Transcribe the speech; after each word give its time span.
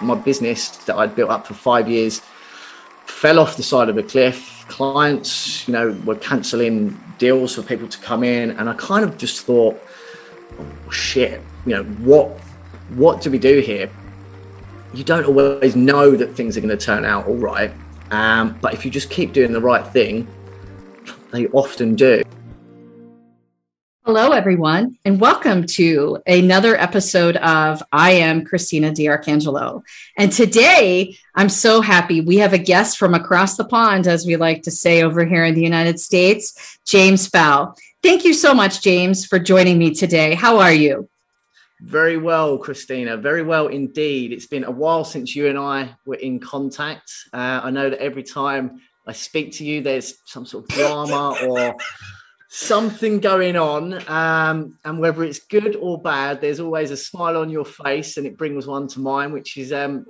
my 0.00 0.14
business 0.14 0.68
that 0.84 0.96
I'd 0.96 1.14
built 1.14 1.30
up 1.30 1.46
for 1.46 1.54
five 1.54 1.88
years 1.88 2.20
fell 3.06 3.38
off 3.38 3.56
the 3.56 3.62
side 3.62 3.88
of 3.88 3.96
a 3.96 4.02
cliff. 4.02 4.64
Clients, 4.68 5.66
you 5.66 5.72
know, 5.72 5.96
were 6.04 6.16
cancelling 6.16 7.00
deals 7.18 7.54
for 7.54 7.62
people 7.62 7.88
to 7.88 7.98
come 7.98 8.22
in, 8.24 8.50
and 8.52 8.68
I 8.68 8.74
kind 8.74 9.04
of 9.04 9.16
just 9.16 9.44
thought, 9.44 9.80
oh, 10.58 10.90
shit, 10.90 11.40
you 11.64 11.74
know, 11.74 11.84
what 11.84 12.28
what 12.90 13.20
do 13.20 13.30
we 13.30 13.38
do 13.38 13.60
here? 13.60 13.90
You 14.94 15.04
don't 15.04 15.24
always 15.24 15.74
know 15.74 16.12
that 16.12 16.34
things 16.34 16.56
are 16.56 16.60
going 16.60 16.76
to 16.76 16.84
turn 16.84 17.04
out 17.04 17.26
all 17.26 17.36
right, 17.36 17.72
um, 18.10 18.58
but 18.60 18.74
if 18.74 18.84
you 18.84 18.90
just 18.90 19.10
keep 19.10 19.32
doing 19.32 19.52
the 19.52 19.60
right 19.60 19.86
thing, 19.86 20.26
they 21.30 21.46
often 21.48 21.94
do. 21.94 22.22
Hello, 24.06 24.30
everyone, 24.30 24.96
and 25.04 25.20
welcome 25.20 25.66
to 25.66 26.22
another 26.28 26.76
episode 26.76 27.34
of 27.38 27.82
I 27.90 28.12
Am 28.12 28.44
Christina 28.44 28.92
DiArcangelo. 28.92 29.82
And 30.16 30.30
today, 30.30 31.18
I'm 31.34 31.48
so 31.48 31.80
happy 31.80 32.20
we 32.20 32.36
have 32.36 32.52
a 32.52 32.58
guest 32.58 32.98
from 32.98 33.14
across 33.14 33.56
the 33.56 33.64
pond, 33.64 34.06
as 34.06 34.24
we 34.24 34.36
like 34.36 34.62
to 34.62 34.70
say 34.70 35.02
over 35.02 35.24
here 35.24 35.44
in 35.44 35.56
the 35.56 35.62
United 35.62 35.98
States, 35.98 36.78
James 36.86 37.26
Fow. 37.26 37.74
Thank 38.00 38.24
you 38.24 38.32
so 38.32 38.54
much, 38.54 38.80
James, 38.80 39.26
for 39.26 39.40
joining 39.40 39.76
me 39.76 39.92
today. 39.92 40.34
How 40.34 40.60
are 40.60 40.72
you? 40.72 41.08
Very 41.80 42.16
well, 42.16 42.58
Christina. 42.58 43.16
Very 43.16 43.42
well 43.42 43.66
indeed. 43.66 44.30
It's 44.30 44.46
been 44.46 44.62
a 44.62 44.70
while 44.70 45.02
since 45.02 45.34
you 45.34 45.48
and 45.48 45.58
I 45.58 45.96
were 46.06 46.14
in 46.14 46.38
contact. 46.38 47.12
Uh, 47.32 47.60
I 47.64 47.70
know 47.72 47.90
that 47.90 47.98
every 47.98 48.22
time 48.22 48.80
I 49.04 49.14
speak 49.14 49.50
to 49.54 49.64
you, 49.64 49.82
there's 49.82 50.14
some 50.26 50.46
sort 50.46 50.70
of 50.70 50.76
drama 50.76 51.36
or 51.44 51.74
something 52.56 53.20
going 53.20 53.54
on 53.54 53.92
um, 54.08 54.78
and 54.84 54.98
whether 54.98 55.22
it's 55.22 55.40
good 55.40 55.76
or 55.76 56.00
bad 56.00 56.40
there's 56.40 56.58
always 56.58 56.90
a 56.90 56.96
smile 56.96 57.36
on 57.36 57.50
your 57.50 57.66
face 57.66 58.16
and 58.16 58.26
it 58.26 58.38
brings 58.38 58.66
one 58.66 58.88
to 58.88 58.98
mind 58.98 59.30
which 59.32 59.58
is 59.58 59.72
um, 59.74 60.06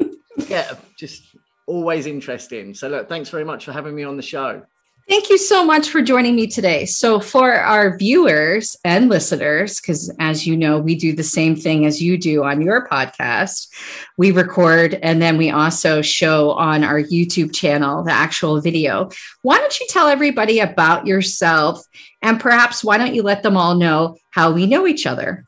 yeah 0.49 0.75
just 0.97 1.37
always 1.67 2.07
interesting. 2.07 2.75
So 2.75 2.89
look 2.89 3.09
thanks 3.09 3.29
very 3.29 3.45
much 3.45 3.65
for 3.65 3.73
having 3.73 3.95
me 3.95 4.05
on 4.05 4.17
the 4.17 4.23
show 4.23 4.63
Thank 5.09 5.31
you 5.31 5.39
so 5.39 5.65
much 5.65 5.91
for 5.91 6.03
joining 6.03 6.35
me 6.35 6.49
today. 6.49 6.85
So, 6.85 7.21
for 7.21 7.53
our 7.53 7.97
viewers 7.97 8.77
and 8.85 9.09
listeners, 9.09 9.81
because 9.81 10.13
as 10.19 10.49
you 10.49 10.57
know, 10.57 10.81
we 10.81 10.97
do 10.97 11.15
the 11.15 11.23
same 11.23 11.55
thing 11.55 11.87
as 11.87 12.03
you 12.03 12.19
do 12.19 12.43
on 12.43 12.61
your 12.61 12.89
podcast, 12.89 13.69
we 14.19 14.33
record 14.33 14.95
and 14.95 15.23
then 15.23 15.39
we 15.39 15.51
also 15.51 16.03
show 16.03 16.51
on 16.53 16.83
our 16.83 17.01
YouTube 17.01 17.55
channel 17.55 18.03
the 18.03 18.11
actual 18.11 18.61
video. 18.61 19.09
Why 19.43 19.59
don't 19.59 19.79
you 19.79 19.87
tell 19.89 20.09
everybody 20.09 20.59
about 20.59 21.07
yourself 21.07 21.81
and 22.21 22.41
perhaps 22.41 22.83
why 22.83 22.99
don't 22.99 23.15
you 23.15 23.23
let 23.23 23.45
them 23.45 23.57
all 23.57 23.77
know 23.77 24.17
how 24.31 24.51
we 24.51 24.67
know 24.67 24.89
each 24.89 25.07
other? 25.07 25.45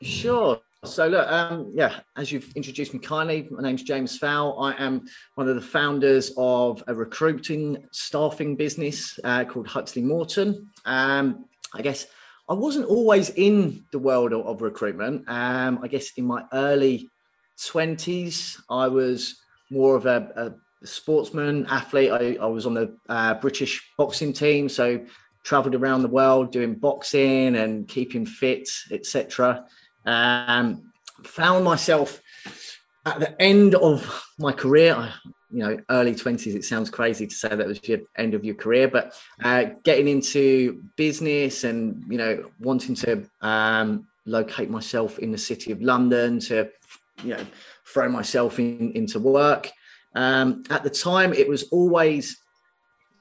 Sure. 0.00 0.60
So 0.86 1.08
look, 1.08 1.30
um, 1.30 1.72
yeah, 1.74 2.00
as 2.16 2.32
you've 2.32 2.50
introduced 2.56 2.94
me 2.94 3.00
kindly, 3.00 3.46
my 3.50 3.62
name's 3.62 3.82
James 3.82 4.16
Fow. 4.16 4.52
I 4.52 4.82
am 4.82 5.02
one 5.34 5.46
of 5.46 5.54
the 5.54 5.60
founders 5.60 6.32
of 6.38 6.82
a 6.86 6.94
recruiting 6.94 7.84
staffing 7.92 8.56
business 8.56 9.20
uh, 9.22 9.44
called 9.44 9.66
Huxley 9.66 10.00
Morton. 10.00 10.70
Um, 10.86 11.44
I 11.74 11.82
guess 11.82 12.06
I 12.48 12.54
wasn't 12.54 12.86
always 12.86 13.28
in 13.28 13.84
the 13.92 13.98
world 13.98 14.32
of, 14.32 14.46
of 14.46 14.62
recruitment. 14.62 15.28
Um, 15.28 15.80
I 15.82 15.88
guess 15.88 16.12
in 16.16 16.24
my 16.24 16.44
early 16.54 17.10
twenties, 17.62 18.58
I 18.70 18.88
was 18.88 19.38
more 19.70 19.96
of 19.96 20.06
a, 20.06 20.54
a 20.82 20.86
sportsman, 20.86 21.66
athlete. 21.66 22.10
I, 22.10 22.38
I 22.40 22.46
was 22.46 22.64
on 22.64 22.72
the 22.72 22.96
uh, 23.06 23.34
British 23.34 23.86
boxing 23.98 24.32
team, 24.32 24.70
so 24.70 25.04
travelled 25.44 25.74
around 25.74 26.00
the 26.00 26.08
world 26.08 26.52
doing 26.52 26.74
boxing 26.74 27.56
and 27.56 27.86
keeping 27.86 28.24
fit, 28.24 28.66
etc. 28.90 29.66
Um, 30.06 30.92
found 31.24 31.64
myself 31.64 32.20
at 33.06 33.20
the 33.20 33.40
end 33.40 33.74
of 33.74 34.24
my 34.38 34.52
career, 34.52 35.12
you 35.50 35.58
know, 35.58 35.78
early 35.90 36.14
20s, 36.14 36.54
it 36.54 36.64
sounds 36.64 36.90
crazy 36.90 37.26
to 37.26 37.34
say 37.34 37.48
that 37.48 37.66
was 37.66 37.86
your 37.88 38.00
end 38.16 38.34
of 38.34 38.44
your 38.44 38.54
career, 38.54 38.88
but 38.88 39.18
uh, 39.42 39.64
getting 39.84 40.08
into 40.08 40.82
business 40.96 41.64
and, 41.64 42.04
you 42.08 42.18
know, 42.18 42.50
wanting 42.60 42.94
to 42.94 43.28
um, 43.40 44.06
locate 44.26 44.70
myself 44.70 45.18
in 45.18 45.32
the 45.32 45.38
city 45.38 45.72
of 45.72 45.82
London 45.82 46.38
to, 46.40 46.70
you 47.24 47.30
know, 47.30 47.46
throw 47.86 48.08
myself 48.08 48.58
in, 48.58 48.92
into 48.92 49.18
work. 49.18 49.70
Um, 50.14 50.62
at 50.70 50.82
the 50.82 50.90
time, 50.90 51.32
it 51.32 51.48
was 51.48 51.64
always 51.64 52.36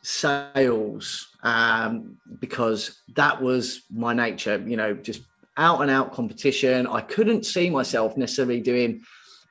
sales 0.02 1.30
um, 1.44 2.18
because 2.40 3.02
that 3.16 3.42
was 3.42 3.84
my 3.92 4.14
nature, 4.14 4.64
you 4.66 4.78
know, 4.78 4.94
just 4.94 5.22
out 5.60 5.82
and 5.82 5.92
out 5.92 6.14
competition. 6.14 6.88
I 6.88 7.02
couldn't 7.02 7.46
see 7.46 7.70
myself 7.70 8.18
necessarily 8.18 8.62
doing 8.62 9.04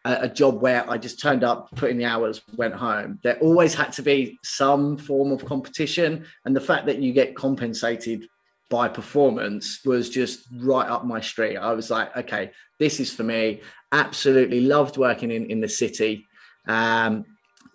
a, 0.05 0.23
a, 0.23 0.29
job 0.29 0.63
where 0.63 0.89
I 0.91 0.97
just 0.97 1.21
turned 1.21 1.45
up, 1.45 1.69
put 1.77 1.91
in 1.91 1.99
the 1.99 2.07
hours, 2.07 2.41
went 2.57 2.75
home. 2.75 3.21
There 3.23 3.39
always 3.41 3.75
had 3.75 3.93
to 3.93 4.03
be 4.03 4.39
some 4.43 4.97
form 4.97 5.31
of 5.33 5.45
competition. 5.45 6.25
And 6.45 6.57
the 6.57 6.61
fact 6.61 6.87
that 6.87 6.99
you 6.99 7.13
get 7.13 7.37
compensated 7.37 8.27
by 8.71 8.89
performance 8.89 9.85
was 9.85 10.09
just 10.09 10.49
right 10.57 10.89
up 10.89 11.05
my 11.05 11.21
street. 11.21 11.57
I 11.57 11.73
was 11.73 11.91
like, 11.91 12.17
okay, 12.17 12.53
this 12.79 13.01
is 13.01 13.13
for 13.13 13.23
me. 13.23 13.61
Absolutely 13.93 14.63
loved 14.63 14.97
working 14.97 15.31
in, 15.31 15.51
in 15.51 15.61
the 15.61 15.69
city. 15.69 16.27
Um, 16.67 17.25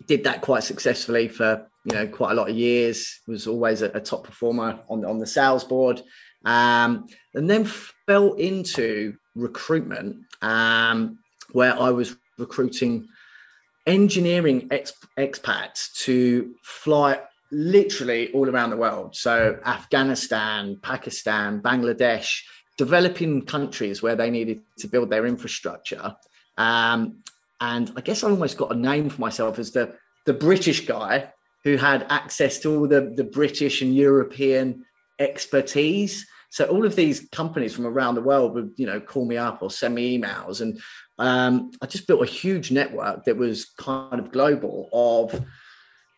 did 0.06 0.24
that 0.24 0.40
quite 0.40 0.64
successfully 0.64 1.28
for 1.28 1.66
you 1.84 1.94
know 1.94 2.06
quite 2.06 2.32
a 2.32 2.34
lot 2.34 2.50
of 2.50 2.56
years. 2.56 3.20
Was 3.26 3.46
always 3.46 3.82
a, 3.82 3.90
a 3.90 4.00
top 4.00 4.24
performer 4.24 4.80
on 4.88 5.04
on 5.04 5.18
the 5.18 5.26
sales 5.26 5.64
board 5.64 6.02
um, 6.44 7.06
and 7.34 7.48
then 7.48 7.64
fell 8.06 8.34
into 8.34 9.16
recruitment 9.34 10.16
um, 10.42 11.18
where 11.52 11.78
I 11.80 11.90
was 11.90 12.16
recruiting 12.38 13.08
engineering 13.86 14.68
ex- 14.70 14.92
expats 15.18 15.92
to 16.04 16.54
fly 16.62 17.20
literally 17.50 18.32
all 18.32 18.48
around 18.48 18.70
the 18.70 18.76
world. 18.76 19.14
So 19.14 19.58
Afghanistan, 19.64 20.78
Pakistan, 20.82 21.60
Bangladesh, 21.60 22.40
developing 22.76 23.44
countries 23.44 24.02
where 24.02 24.16
they 24.16 24.30
needed 24.30 24.60
to 24.78 24.88
build 24.88 25.10
their 25.10 25.26
infrastructure. 25.26 26.16
Um, 26.56 27.22
and 27.60 27.92
I 27.96 28.00
guess 28.00 28.24
I 28.24 28.30
almost 28.30 28.56
got 28.56 28.72
a 28.72 28.78
name 28.78 29.08
for 29.10 29.20
myself 29.20 29.58
as 29.58 29.70
the 29.70 29.94
the 30.26 30.34
British 30.34 30.86
guy 30.86 31.32
who 31.64 31.76
had 31.76 32.06
access 32.10 32.58
to 32.60 32.74
all 32.74 32.88
the, 32.88 33.12
the 33.14 33.24
British 33.24 33.82
and 33.82 33.94
European 33.94 34.84
expertise. 35.18 36.26
So 36.54 36.66
all 36.66 36.86
of 36.86 36.94
these 36.94 37.26
companies 37.32 37.74
from 37.74 37.84
around 37.84 38.14
the 38.14 38.20
world 38.20 38.54
would, 38.54 38.74
you 38.76 38.86
know, 38.86 39.00
call 39.00 39.24
me 39.24 39.36
up 39.36 39.60
or 39.60 39.72
send 39.72 39.92
me 39.92 40.16
emails, 40.16 40.60
and 40.60 40.80
um, 41.18 41.72
I 41.82 41.86
just 41.86 42.06
built 42.06 42.22
a 42.22 42.26
huge 42.26 42.70
network 42.70 43.24
that 43.24 43.36
was 43.36 43.64
kind 43.76 44.20
of 44.20 44.30
global 44.30 44.88
of, 44.92 45.44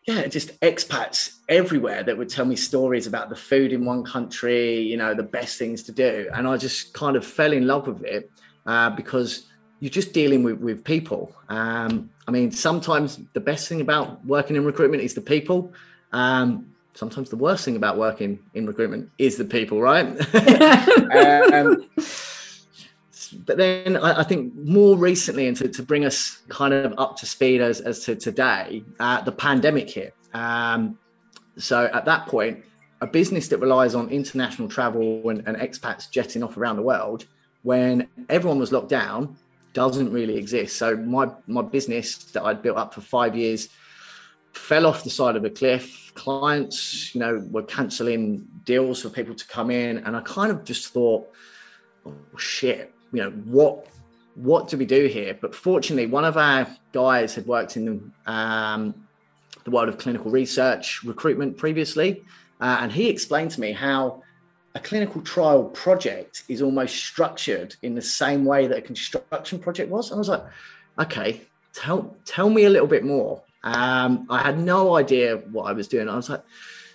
yeah, 0.07 0.27
just 0.27 0.59
expats 0.59 1.37
everywhere 1.49 2.03
that 2.03 2.15
would 2.15 2.29
tell 2.29 2.45
me 2.45 2.55
stories 2.55 3.07
about 3.07 3.29
the 3.29 3.35
food 3.35 3.73
in 3.73 3.83
one 3.83 4.03
country, 4.03 4.79
you 4.79 4.95
know, 4.95 5.15
the 5.15 5.23
best 5.23 5.57
things 5.57 5.81
to 5.83 5.91
do, 5.91 6.29
and 6.31 6.47
I 6.47 6.55
just 6.57 6.93
kind 6.93 7.15
of 7.15 7.25
fell 7.25 7.51
in 7.51 7.65
love 7.65 7.87
with 7.87 8.03
it 8.03 8.29
uh, 8.67 8.91
because 8.91 9.47
you're 9.79 9.89
just 9.89 10.13
dealing 10.13 10.43
with 10.43 10.59
with 10.59 10.83
people. 10.83 11.33
Um, 11.49 12.11
I 12.27 12.31
mean, 12.31 12.51
sometimes 12.51 13.19
the 13.33 13.39
best 13.39 13.67
thing 13.67 13.81
about 13.81 14.23
working 14.23 14.55
in 14.55 14.65
recruitment 14.65 15.01
is 15.01 15.15
the 15.15 15.21
people. 15.35 15.73
Um, 16.13 16.75
sometimes 16.97 17.29
the 17.29 17.37
worst 17.37 17.63
thing 17.63 17.75
about 17.75 17.97
working 17.97 18.39
in 18.55 18.65
recruitment 18.65 19.11
is 19.19 19.37
the 19.37 19.45
people, 19.45 19.79
right? 19.79 20.05
um, 21.53 21.87
but 23.45 23.57
then 23.57 23.97
I, 23.97 24.21
I, 24.21 24.23
think 24.23 24.55
more 24.55 24.97
recently, 24.97 25.47
and 25.47 25.55
to, 25.57 25.67
to, 25.67 25.83
bring 25.83 26.05
us 26.05 26.41
kind 26.49 26.73
of 26.73 26.95
up 26.97 27.15
to 27.17 27.25
speed 27.25 27.61
as, 27.61 27.81
as 27.81 28.03
to 28.05 28.15
today, 28.15 28.83
uh, 28.99 29.21
the 29.21 29.31
pandemic 29.31 29.89
hit. 29.89 30.15
Um, 30.33 30.97
so 31.57 31.85
at 31.93 32.05
that 32.05 32.25
point, 32.25 32.63
a 33.01 33.07
business 33.07 33.47
that 33.49 33.59
relies 33.59 33.93
on 33.93 34.09
international 34.09 34.67
travel 34.67 35.29
and, 35.29 35.47
and 35.47 35.55
expats 35.57 36.09
jetting 36.09 36.41
off 36.41 36.57
around 36.57 36.77
the 36.77 36.81
world, 36.81 37.25
when 37.61 38.07
everyone 38.29 38.57
was 38.57 38.71
locked 38.71 38.89
down, 38.89 39.37
doesn't 39.73 40.11
really 40.11 40.37
exist. 40.37 40.77
So 40.77 40.97
my 40.97 41.29
my 41.45 41.61
business 41.61 42.15
that 42.31 42.43
I'd 42.43 42.63
built 42.63 42.77
up 42.77 42.93
for 42.95 43.01
five 43.01 43.35
years 43.35 43.69
fell 44.57 44.85
off 44.85 45.03
the 45.03 45.09
side 45.09 45.35
of 45.35 45.45
a 45.45 45.49
cliff. 45.49 46.11
Clients, 46.15 47.13
you 47.13 47.19
know, 47.19 47.45
were 47.51 47.63
cancelling 47.63 48.47
deals 48.65 49.01
for 49.01 49.09
people 49.09 49.35
to 49.35 49.47
come 49.47 49.69
in, 49.71 49.99
and 49.99 50.15
I 50.15 50.21
kind 50.21 50.51
of 50.51 50.63
just 50.63 50.93
thought, 50.93 51.27
oh, 52.05 52.13
shit, 52.37 52.93
you 53.13 53.21
know, 53.21 53.31
what 53.31 53.87
what 54.35 54.67
do 54.67 54.77
we 54.77 54.85
do 54.85 55.07
here? 55.07 55.35
But 55.39 55.55
fortunately, 55.55 56.05
one 56.05 56.23
of 56.23 56.37
our 56.37 56.67
guys 56.91 57.33
had 57.33 57.47
worked 57.47 57.75
in 57.75 57.85
the, 57.85 58.31
um, 58.31 58.93
the 59.63 59.71
world 59.71 59.89
of 59.89 59.97
clinical 59.97 60.29
research 60.29 61.03
recruitment 61.03 61.57
previously, 61.57 62.23
uh, 62.61 62.77
and 62.81 62.91
he 62.91 63.09
explained 63.09 63.49
to 63.51 63.61
me 63.61 63.71
how 63.71 64.21
a 64.75 64.79
clinical 64.79 65.21
trial 65.21 65.63
project 65.63 66.43
is 66.47 66.61
almost 66.61 66.95
structured 66.95 67.75
in 67.81 67.95
the 67.95 68.01
same 68.01 68.45
way 68.45 68.67
that 68.67 68.77
a 68.77 68.81
construction 68.81 69.57
project 69.57 69.89
was. 69.89 70.11
I 70.11 70.15
was 70.15 70.29
like, 70.29 70.43
okay, 70.99 71.41
tell 71.73 72.15
tell 72.25 72.49
me 72.49 72.65
a 72.65 72.69
little 72.69 72.87
bit 72.87 73.03
more. 73.03 73.41
Um, 73.67 74.25
I 74.29 74.41
had 74.41 74.57
no 74.57 74.95
idea 74.95 75.37
what 75.51 75.63
I 75.63 75.73
was 75.73 75.89
doing. 75.89 76.07
I 76.07 76.15
was 76.15 76.29
like, 76.29 76.43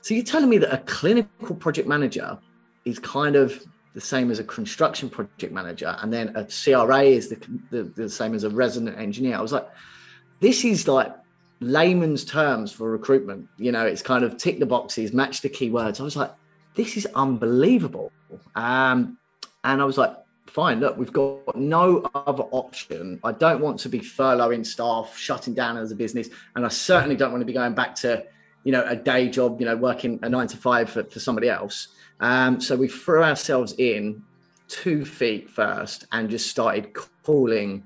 so 0.01 0.15
you're 0.15 0.25
telling 0.25 0.49
me 0.49 0.59
that 0.59 0.73
a 0.73 0.79
clinical 0.79 1.55
project 1.55 1.87
manager 1.87 2.39
is 2.87 2.99
kind 2.99 3.37
of 3.37 3.63
the 3.95 4.01
same 4.01 4.31
as 4.31 4.39
a 4.39 4.45
construction 4.45 5.11
project 5.11 5.53
manager, 5.53 5.95
and 6.01 6.11
then 6.11 6.35
a 6.35 6.45
CRA 6.45 7.03
is 7.03 7.29
the, 7.29 7.37
the, 7.71 7.83
the 7.83 8.09
same 8.09 8.35
as 8.35 8.45
a 8.45 8.51
resident 8.51 8.99
engineer. 8.99 9.37
I 9.37 9.43
was 9.43 9.53
like, 9.53 9.69
this 10.41 10.65
is 10.65 10.89
like 10.89 11.15
layman's 11.61 12.25
terms 12.25 12.73
for 12.73 12.91
recruitment. 12.91 13.49
You 13.59 13.71
know, 13.71 13.85
it's 13.85 14.01
kind 14.01 14.25
of 14.25 14.39
tick 14.39 14.59
the 14.59 14.67
boxes, 14.67 15.13
match 15.13 15.43
the 15.43 15.51
keywords. 15.51 16.01
I 16.01 16.05
was 16.05 16.17
like, 16.17 16.33
this 16.75 16.97
is 16.97 17.07
unbelievable. 17.15 18.11
Um, 18.55 19.19
and 19.63 19.83
I 19.83 19.85
was 19.85 19.99
like, 19.99 20.17
fine, 20.47 20.81
look, 20.81 20.97
we've 20.97 21.12
got 21.12 21.56
no 21.56 22.09
other 22.15 22.44
option. 22.50 23.21
I 23.25 23.33
don't 23.33 23.61
want 23.61 23.81
to 23.81 23.89
be 23.89 24.00
furloughing 24.00 24.67
staff, 24.67 25.17
shutting 25.17 25.55
down 25.55 25.77
as 25.77 25.91
a 25.93 25.97
business. 25.97 26.29
And 26.55 26.65
I 26.65 26.69
certainly 26.69 27.17
don't 27.17 27.31
want 27.31 27.43
to 27.43 27.47
be 27.47 27.53
going 27.53 27.75
back 27.75 27.94
to, 27.97 28.25
you 28.65 28.73
know, 28.73 28.85
a 28.87 28.97
day 28.97 29.29
job, 29.29 29.61
you 29.61 29.67
know, 29.67 29.77
working 29.77 30.19
a 30.23 30.29
nine 30.29 30.49
to 30.49 30.56
five 30.56 30.91
for, 30.91 31.05
for 31.05 31.21
somebody 31.21 31.49
else. 31.49 31.89
Um, 32.21 32.61
so 32.61 32.77
we 32.77 32.89
threw 32.89 33.23
ourselves 33.23 33.75
in 33.79 34.23
two 34.69 35.05
feet 35.05 35.50
first 35.50 36.06
and 36.12 36.31
just 36.31 36.49
started 36.49 36.94
calling 37.23 37.85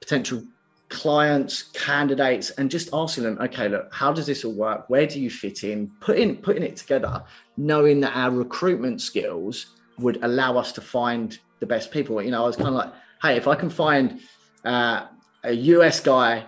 potential 0.00 0.42
clients, 0.88 1.62
candidates, 1.62 2.50
and 2.50 2.70
just 2.70 2.90
asking 2.92 3.24
them, 3.24 3.38
okay, 3.40 3.68
look, 3.68 3.92
how 3.92 4.12
does 4.12 4.26
this 4.26 4.44
all 4.44 4.52
work? 4.52 4.88
Where 4.88 5.06
do 5.06 5.20
you 5.20 5.30
fit 5.30 5.64
in? 5.64 5.90
Putting 6.00 6.36
putting 6.36 6.62
it 6.62 6.76
together, 6.76 7.24
knowing 7.56 8.00
that 8.00 8.16
our 8.16 8.30
recruitment 8.30 9.00
skills 9.00 9.66
would 9.98 10.18
allow 10.22 10.56
us 10.56 10.72
to 10.72 10.80
find 10.80 11.38
the 11.64 11.74
best 11.74 11.90
people. 11.90 12.22
You 12.22 12.30
know, 12.30 12.44
I 12.44 12.46
was 12.46 12.56
kind 12.56 12.68
of 12.68 12.74
like, 12.74 12.92
hey, 13.22 13.36
if 13.36 13.48
I 13.48 13.54
can 13.54 13.70
find 13.70 14.20
uh, 14.64 15.06
a 15.42 15.52
US 15.52 16.00
guy 16.00 16.44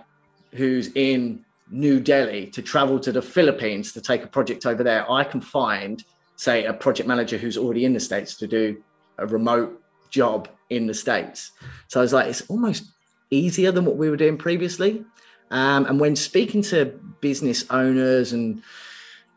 who's 0.53 0.91
in 0.95 1.43
New 1.71 1.99
Delhi 1.99 2.47
to 2.51 2.61
travel 2.61 2.99
to 2.99 3.11
the 3.11 3.21
Philippines 3.21 3.93
to 3.93 4.01
take 4.01 4.23
a 4.23 4.27
project 4.27 4.65
over 4.65 4.83
there, 4.83 5.09
I 5.11 5.23
can 5.23 5.41
find, 5.41 6.03
say, 6.35 6.65
a 6.65 6.73
project 6.73 7.07
manager 7.07 7.37
who's 7.37 7.57
already 7.57 7.83
in 7.83 7.93
the 7.93 7.99
States 7.99 8.37
to 8.37 8.47
do 8.47 8.83
a 9.17 9.25
remote 9.25 9.81
job 10.11 10.49
in 10.69 10.85
the 10.85 10.93
States. 10.93 11.51
So 11.87 11.99
I 11.99 12.03
was 12.03 12.13
like, 12.13 12.27
it's 12.27 12.43
almost 12.47 12.83
easier 13.31 13.71
than 13.71 13.83
what 13.83 13.97
we 13.97 14.09
were 14.11 14.17
doing 14.17 14.37
previously. 14.37 15.03
Um, 15.49 15.85
and 15.87 15.99
when 15.99 16.15
speaking 16.15 16.61
to 16.63 16.99
business 17.21 17.65
owners 17.71 18.33
and 18.33 18.61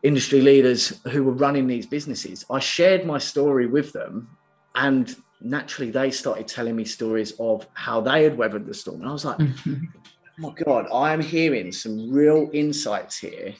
industry 0.03 0.41
leaders 0.41 1.01
who 1.11 1.23
were 1.23 1.33
running 1.33 1.65
these 1.65 1.87
businesses, 1.87 2.45
I 2.51 2.59
shared 2.59 3.05
my 3.05 3.17
story 3.17 3.65
with 3.65 3.93
them. 3.93 4.29
And 4.75 5.15
naturally, 5.41 5.91
they 5.91 6.11
started 6.11 6.47
telling 6.47 6.75
me 6.75 6.85
stories 6.85 7.33
of 7.39 7.67
how 7.73 8.01
they 8.01 8.23
had 8.23 8.37
weathered 8.37 8.65
the 8.65 8.73
storm. 8.73 9.01
And 9.01 9.09
I 9.09 9.13
was 9.13 9.25
like, 9.25 9.37
mm-hmm. 9.37 9.85
oh 9.95 10.01
my 10.37 10.53
God, 10.63 10.87
I 10.93 11.13
am 11.13 11.21
hearing 11.21 11.71
some 11.71 12.11
real 12.11 12.49
insights 12.53 13.17
here. 13.17 13.53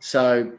So 0.00 0.52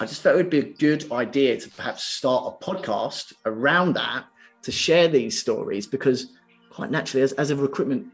I 0.00 0.06
just 0.06 0.22
thought 0.22 0.34
it 0.34 0.36
would 0.36 0.50
be 0.50 0.58
a 0.58 0.72
good 0.74 1.10
idea 1.12 1.58
to 1.60 1.68
perhaps 1.70 2.04
start 2.04 2.54
a 2.54 2.64
podcast 2.64 3.32
around 3.46 3.94
that 3.94 4.24
to 4.62 4.72
share 4.72 5.08
these 5.08 5.40
stories 5.40 5.86
because 5.86 6.32
quite 6.70 6.90
naturally 6.90 7.22
as, 7.22 7.32
as 7.32 7.50
a 7.50 7.56
recruitment 7.56 8.06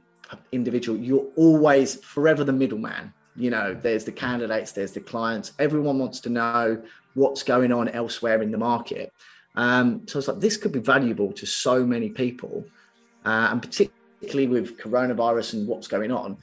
individual, 0.52 0.98
you're 0.98 1.26
always 1.36 1.96
forever 1.96 2.44
the 2.44 2.52
middleman. 2.52 3.12
You 3.36 3.50
know, 3.50 3.74
there's 3.74 4.04
the 4.04 4.12
candidates, 4.12 4.72
there's 4.72 4.92
the 4.92 5.00
clients. 5.00 5.52
Everyone 5.58 5.98
wants 5.98 6.20
to 6.20 6.30
know 6.30 6.82
what's 7.14 7.42
going 7.42 7.72
on 7.72 7.88
elsewhere 7.88 8.42
in 8.42 8.50
the 8.50 8.58
market. 8.58 9.12
Um, 9.58 10.06
so 10.06 10.18
was 10.18 10.28
like 10.28 10.40
this 10.40 10.56
could 10.56 10.72
be 10.72 10.78
valuable 10.78 11.32
to 11.32 11.44
so 11.44 11.84
many 11.84 12.08
people, 12.08 12.64
uh, 13.26 13.48
and 13.50 13.60
particularly 13.60 14.46
with 14.46 14.78
coronavirus 14.78 15.54
and 15.54 15.68
what's 15.68 15.88
going 15.88 16.10
on. 16.10 16.38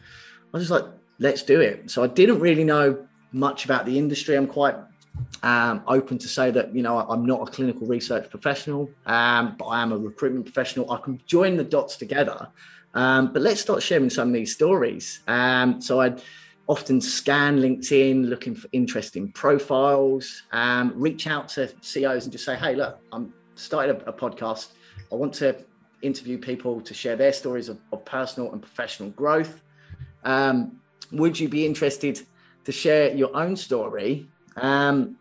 I 0.54 0.58
was 0.58 0.68
just 0.68 0.72
like, 0.72 0.86
let's 1.20 1.42
do 1.42 1.60
it. 1.62 1.90
So 1.90 2.04
I 2.04 2.08
didn't 2.08 2.40
really 2.40 2.64
know 2.64 3.08
much 3.32 3.66
about 3.66 3.86
the 3.86 3.98
industry. 3.98 4.36
I'm 4.36 4.48
quite 4.48 4.76
um, 5.42 5.82
open 5.88 6.18
to 6.20 6.28
say 6.28 6.52
that 6.52 6.76
you 6.76 6.84
know 6.84 7.00
I'm 7.00 7.26
not 7.26 7.48
a 7.48 7.52
clinical 7.52 7.88
research 7.88 8.30
professional, 8.30 8.90
um, 9.08 9.56
but 9.58 9.66
I 9.66 9.82
am 9.82 9.92
a 9.92 9.98
recruitment 9.98 10.46
professional. 10.46 10.92
I 10.92 10.98
can 10.98 11.22
join 11.26 11.58
the 11.58 11.64
dots 11.64 11.96
together 11.96 12.50
um, 12.96 13.34
but 13.34 13.42
let's 13.42 13.62
start 13.62 13.84
sharing 13.84 14.10
some 14.10 14.30
of 14.30 14.34
these 14.34 14.54
stories. 14.54 15.20
Um, 15.28 15.82
so 15.82 16.00
I'd 16.00 16.24
often 16.68 17.00
scan 17.00 17.60
LinkedIn 17.60 18.28
looking 18.28 18.56
for 18.56 18.68
interesting 18.72 19.32
profiles, 19.32 20.44
um, 20.52 20.94
reach 20.96 21.28
out 21.28 21.48
to 21.50 21.72
CEOs 21.82 22.26
and 22.26 22.32
just 22.32 22.46
say, 22.46 22.56
hey, 22.56 22.76
look, 22.76 23.00
I'm 23.12 23.34
starting 23.56 23.96
a, 23.96 24.10
a 24.10 24.14
podcast. 24.14 24.70
I 25.12 25.16
want 25.16 25.34
to 25.36 25.56
interview 26.02 26.38
people 26.38 26.82
to 26.82 26.94
share 26.94 27.16
their 27.16 27.34
stories 27.34 27.70
of, 27.70 27.80
of 27.92 28.04
personal 28.06 28.52
and 28.52 28.62
professional 28.62 29.10
growth. 29.12 29.62
Um, 30.24 30.80
would 31.12 31.40
you 31.40 31.48
be 31.48 31.66
interested 31.66 32.22
to 32.64 32.72
share 32.72 33.14
your 33.14 33.36
own 33.36 33.56
story? 33.56 34.28
Um, 34.56 35.18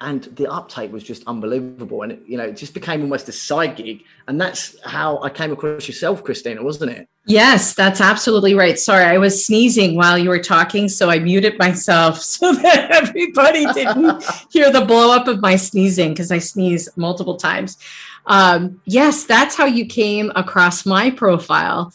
and 0.00 0.24
the 0.36 0.50
uptake 0.50 0.92
was 0.92 1.02
just 1.02 1.22
unbelievable. 1.26 2.02
And 2.02 2.12
it, 2.12 2.22
you 2.26 2.36
know 2.36 2.44
it 2.44 2.56
just 2.56 2.74
became 2.74 3.02
almost 3.02 3.28
a 3.28 3.32
side 3.32 3.76
gig. 3.76 4.02
And 4.28 4.40
that's 4.40 4.76
how 4.84 5.22
i 5.22 5.30
came 5.30 5.52
across 5.52 5.86
yourself 5.88 6.24
christina 6.24 6.62
wasn't 6.62 6.92
it? 6.92 7.08
Yes 7.26 7.74
that's 7.74 8.00
absolutely 8.00 8.54
right. 8.54 8.78
Sorry 8.78 9.04
i 9.04 9.18
was 9.18 9.44
sneezing 9.44 9.94
while 9.96 10.18
you 10.18 10.28
were 10.28 10.42
talking 10.42 10.88
so 10.88 11.10
i 11.10 11.18
muted 11.18 11.58
myself 11.58 12.20
so 12.34 12.52
that 12.54 12.90
everybody 12.90 13.66
didn't 13.72 14.24
hear 14.50 14.70
the 14.72 14.84
blow 14.84 15.14
up 15.14 15.28
of 15.28 15.40
my 15.40 15.56
sneezing 15.56 16.10
because 16.10 16.32
i 16.32 16.38
sneeze 16.38 16.88
multiple 16.96 17.36
times. 17.36 17.76
Um, 18.26 18.80
yes 18.84 19.24
that's 19.24 19.54
how 19.54 19.66
you 19.66 19.86
came 19.86 20.32
across 20.34 20.86
my 20.86 21.10
profile. 21.10 21.92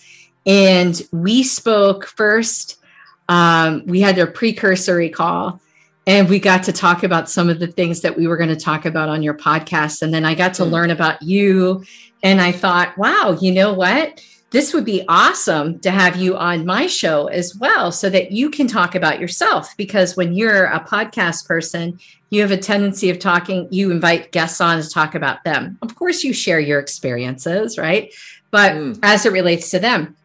And 0.48 1.02
we 1.12 1.44
spoke 1.44 2.06
first 2.06 2.80
um, 3.28 3.84
we 3.88 4.02
had 4.02 4.20
a 4.20 4.28
precursory 4.28 5.10
call 5.10 5.60
and 6.08 6.30
we 6.30 6.40
got 6.40 6.64
to 6.64 6.72
talk 6.72 7.04
about 7.04 7.30
some 7.30 7.50
of 7.50 7.60
the 7.60 7.68
things 7.68 8.02
that 8.02 8.16
we 8.16 8.28
were 8.28 8.38
going 8.38 8.50
to 8.50 8.56
talk 8.56 8.86
about 8.86 9.10
on 9.10 9.24
your 9.24 9.34
podcast. 9.34 10.02
And 10.02 10.14
then 10.14 10.26
i 10.26 10.36
got 10.36 10.54
to 10.56 10.64
mm. 10.64 10.72
learn 10.72 10.92
about 10.92 11.22
you. 11.22 11.84
And 12.24 12.42
i 12.42 12.52
thought 12.52 12.98
wow 12.98 13.38
you 13.40 13.52
know 13.52 13.74
what? 13.74 14.24
This 14.52 14.74
would 14.74 14.86
be 14.86 15.04
awesome 15.10 15.80
to 15.80 15.92
have 15.92 16.16
you 16.16 16.38
on 16.38 16.66
my 16.66 16.88
show 16.88 17.28
as 17.28 17.56
well 17.56 17.92
so 17.92 18.10
that 18.10 18.32
you 18.32 18.50
can 18.50 18.68
talk 18.68 18.96
about 18.96 19.20
yourself. 19.20 19.76
Because 19.76 20.16
when 20.16 20.34
you're 20.34 20.66
a 20.66 20.80
podcast 20.80 21.48
person 21.48 22.00
you 22.30 22.42
have 22.42 22.52
a 22.52 22.58
tendency 22.58 23.10
of 23.10 23.20
talking 23.20 23.68
you 23.72 23.92
invite 23.92 24.32
guests 24.32 24.60
on 24.60 24.82
to 24.82 24.90
talk 24.90 25.16
about 25.16 25.44
them. 25.44 25.78
Of 25.82 25.96
course 25.96 26.24
you 26.24 26.34
share 26.34 26.60
your 26.60 26.80
experiences 26.80 27.78
right? 27.78 28.14
But 28.52 28.74
mm. 28.74 29.00
as 29.04 29.26
it 29.26 29.32
relates 29.32 29.72
to 29.72 29.80
them. 29.80 30.16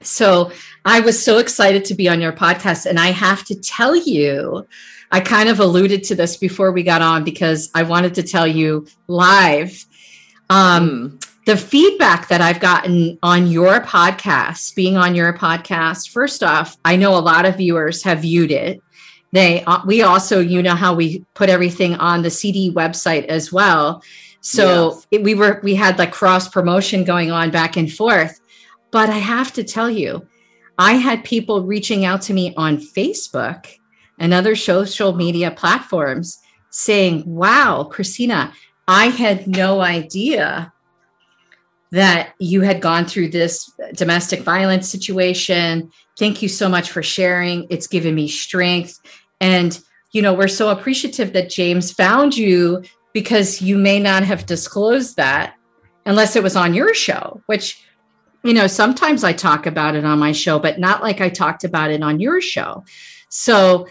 So 0.00 0.52
i 0.84 1.00
was 1.00 1.20
so 1.20 1.38
excited 1.38 1.84
to 1.86 1.94
be 1.94 2.08
on 2.08 2.20
your 2.20 2.32
podcast 2.32 2.86
and 2.86 3.00
i 3.00 3.08
have 3.08 3.44
to 3.44 3.56
tell 3.56 3.96
you 3.96 4.66
I 5.12 5.20
kind 5.20 5.48
of 5.48 5.60
alluded 5.60 6.04
to 6.04 6.14
this 6.14 6.36
before 6.36 6.72
we 6.72 6.82
got 6.82 7.02
on 7.02 7.24
because 7.24 7.70
I 7.74 7.84
wanted 7.84 8.14
to 8.14 8.22
tell 8.22 8.46
you 8.46 8.86
live. 9.06 9.84
Um, 10.50 11.18
the 11.46 11.56
feedback 11.56 12.28
that 12.28 12.40
I've 12.40 12.58
gotten 12.58 13.18
on 13.22 13.46
your 13.46 13.80
podcast, 13.80 14.74
being 14.74 14.96
on 14.96 15.14
your 15.14 15.32
podcast, 15.32 16.10
first 16.10 16.42
off, 16.42 16.76
I 16.84 16.96
know 16.96 17.16
a 17.16 17.20
lot 17.20 17.46
of 17.46 17.56
viewers 17.56 18.02
have 18.02 18.20
viewed 18.20 18.50
it. 18.50 18.82
They, 19.30 19.62
uh, 19.64 19.80
we 19.86 20.02
also, 20.02 20.40
you 20.40 20.62
know, 20.62 20.74
how 20.74 20.94
we 20.94 21.24
put 21.34 21.48
everything 21.48 21.94
on 21.94 22.22
the 22.22 22.30
CD 22.30 22.72
website 22.72 23.26
as 23.26 23.52
well. 23.52 24.02
So 24.40 24.90
yes. 24.90 25.06
it, 25.12 25.22
we 25.22 25.34
were, 25.34 25.60
we 25.62 25.76
had 25.76 25.98
like 25.98 26.12
cross 26.12 26.48
promotion 26.48 27.04
going 27.04 27.30
on 27.30 27.50
back 27.50 27.76
and 27.76 27.92
forth. 27.92 28.40
But 28.90 29.08
I 29.08 29.18
have 29.18 29.52
to 29.54 29.64
tell 29.64 29.90
you, 29.90 30.26
I 30.78 30.94
had 30.94 31.22
people 31.22 31.62
reaching 31.62 32.04
out 32.04 32.22
to 32.22 32.34
me 32.34 32.54
on 32.56 32.78
Facebook 32.78 33.66
and 34.18 34.32
other 34.32 34.56
social 34.56 35.14
media 35.14 35.50
platforms 35.50 36.38
saying, 36.70 37.22
Wow, 37.26 37.84
Christina, 37.84 38.52
I 38.88 39.06
had 39.06 39.46
no 39.46 39.80
idea 39.80 40.72
that 41.92 42.34
you 42.38 42.60
had 42.60 42.80
gone 42.80 43.06
through 43.06 43.28
this 43.28 43.72
domestic 43.94 44.40
violence 44.40 44.88
situation. 44.88 45.90
Thank 46.18 46.42
you 46.42 46.48
so 46.48 46.68
much 46.68 46.90
for 46.90 47.02
sharing. 47.02 47.66
It's 47.70 47.86
given 47.86 48.14
me 48.14 48.28
strength. 48.28 49.00
And, 49.40 49.78
you 50.12 50.22
know, 50.22 50.34
we're 50.34 50.48
so 50.48 50.70
appreciative 50.70 51.32
that 51.32 51.50
James 51.50 51.92
found 51.92 52.36
you 52.36 52.82
because 53.12 53.62
you 53.62 53.78
may 53.78 53.98
not 53.98 54.24
have 54.24 54.46
disclosed 54.46 55.16
that 55.16 55.54
unless 56.04 56.36
it 56.36 56.42
was 56.42 56.56
on 56.56 56.74
your 56.74 56.92
show, 56.92 57.40
which, 57.46 57.82
you 58.44 58.52
know, 58.52 58.66
sometimes 58.66 59.24
I 59.24 59.32
talk 59.32 59.66
about 59.66 59.94
it 59.94 60.04
on 60.04 60.18
my 60.18 60.32
show, 60.32 60.58
but 60.58 60.78
not 60.78 61.02
like 61.02 61.20
I 61.20 61.28
talked 61.28 61.64
about 61.64 61.90
it 61.90 62.02
on 62.02 62.20
your 62.20 62.40
show. 62.40 62.84
So 63.28 63.86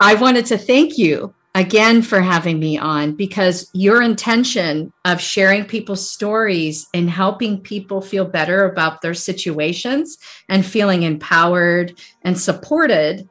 I 0.00 0.14
wanted 0.14 0.46
to 0.46 0.58
thank 0.58 0.96
you 0.96 1.34
again 1.56 2.02
for 2.02 2.20
having 2.20 2.60
me 2.60 2.78
on 2.78 3.16
because 3.16 3.68
your 3.72 4.00
intention 4.00 4.92
of 5.04 5.20
sharing 5.20 5.64
people's 5.64 6.08
stories 6.08 6.86
and 6.94 7.10
helping 7.10 7.60
people 7.60 8.00
feel 8.00 8.24
better 8.24 8.64
about 8.64 9.02
their 9.02 9.14
situations 9.14 10.18
and 10.48 10.64
feeling 10.64 11.02
empowered 11.02 11.98
and 12.22 12.38
supported 12.38 13.28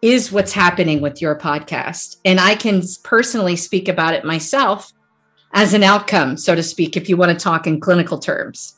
is 0.00 0.32
what's 0.32 0.52
happening 0.52 1.02
with 1.02 1.20
your 1.20 1.38
podcast. 1.38 2.16
And 2.24 2.40
I 2.40 2.54
can 2.54 2.82
personally 3.02 3.56
speak 3.56 3.88
about 3.88 4.14
it 4.14 4.24
myself 4.24 4.90
as 5.52 5.74
an 5.74 5.82
outcome, 5.82 6.38
so 6.38 6.54
to 6.54 6.62
speak, 6.62 6.96
if 6.96 7.10
you 7.10 7.18
want 7.18 7.38
to 7.38 7.44
talk 7.44 7.66
in 7.66 7.80
clinical 7.80 8.18
terms. 8.18 8.77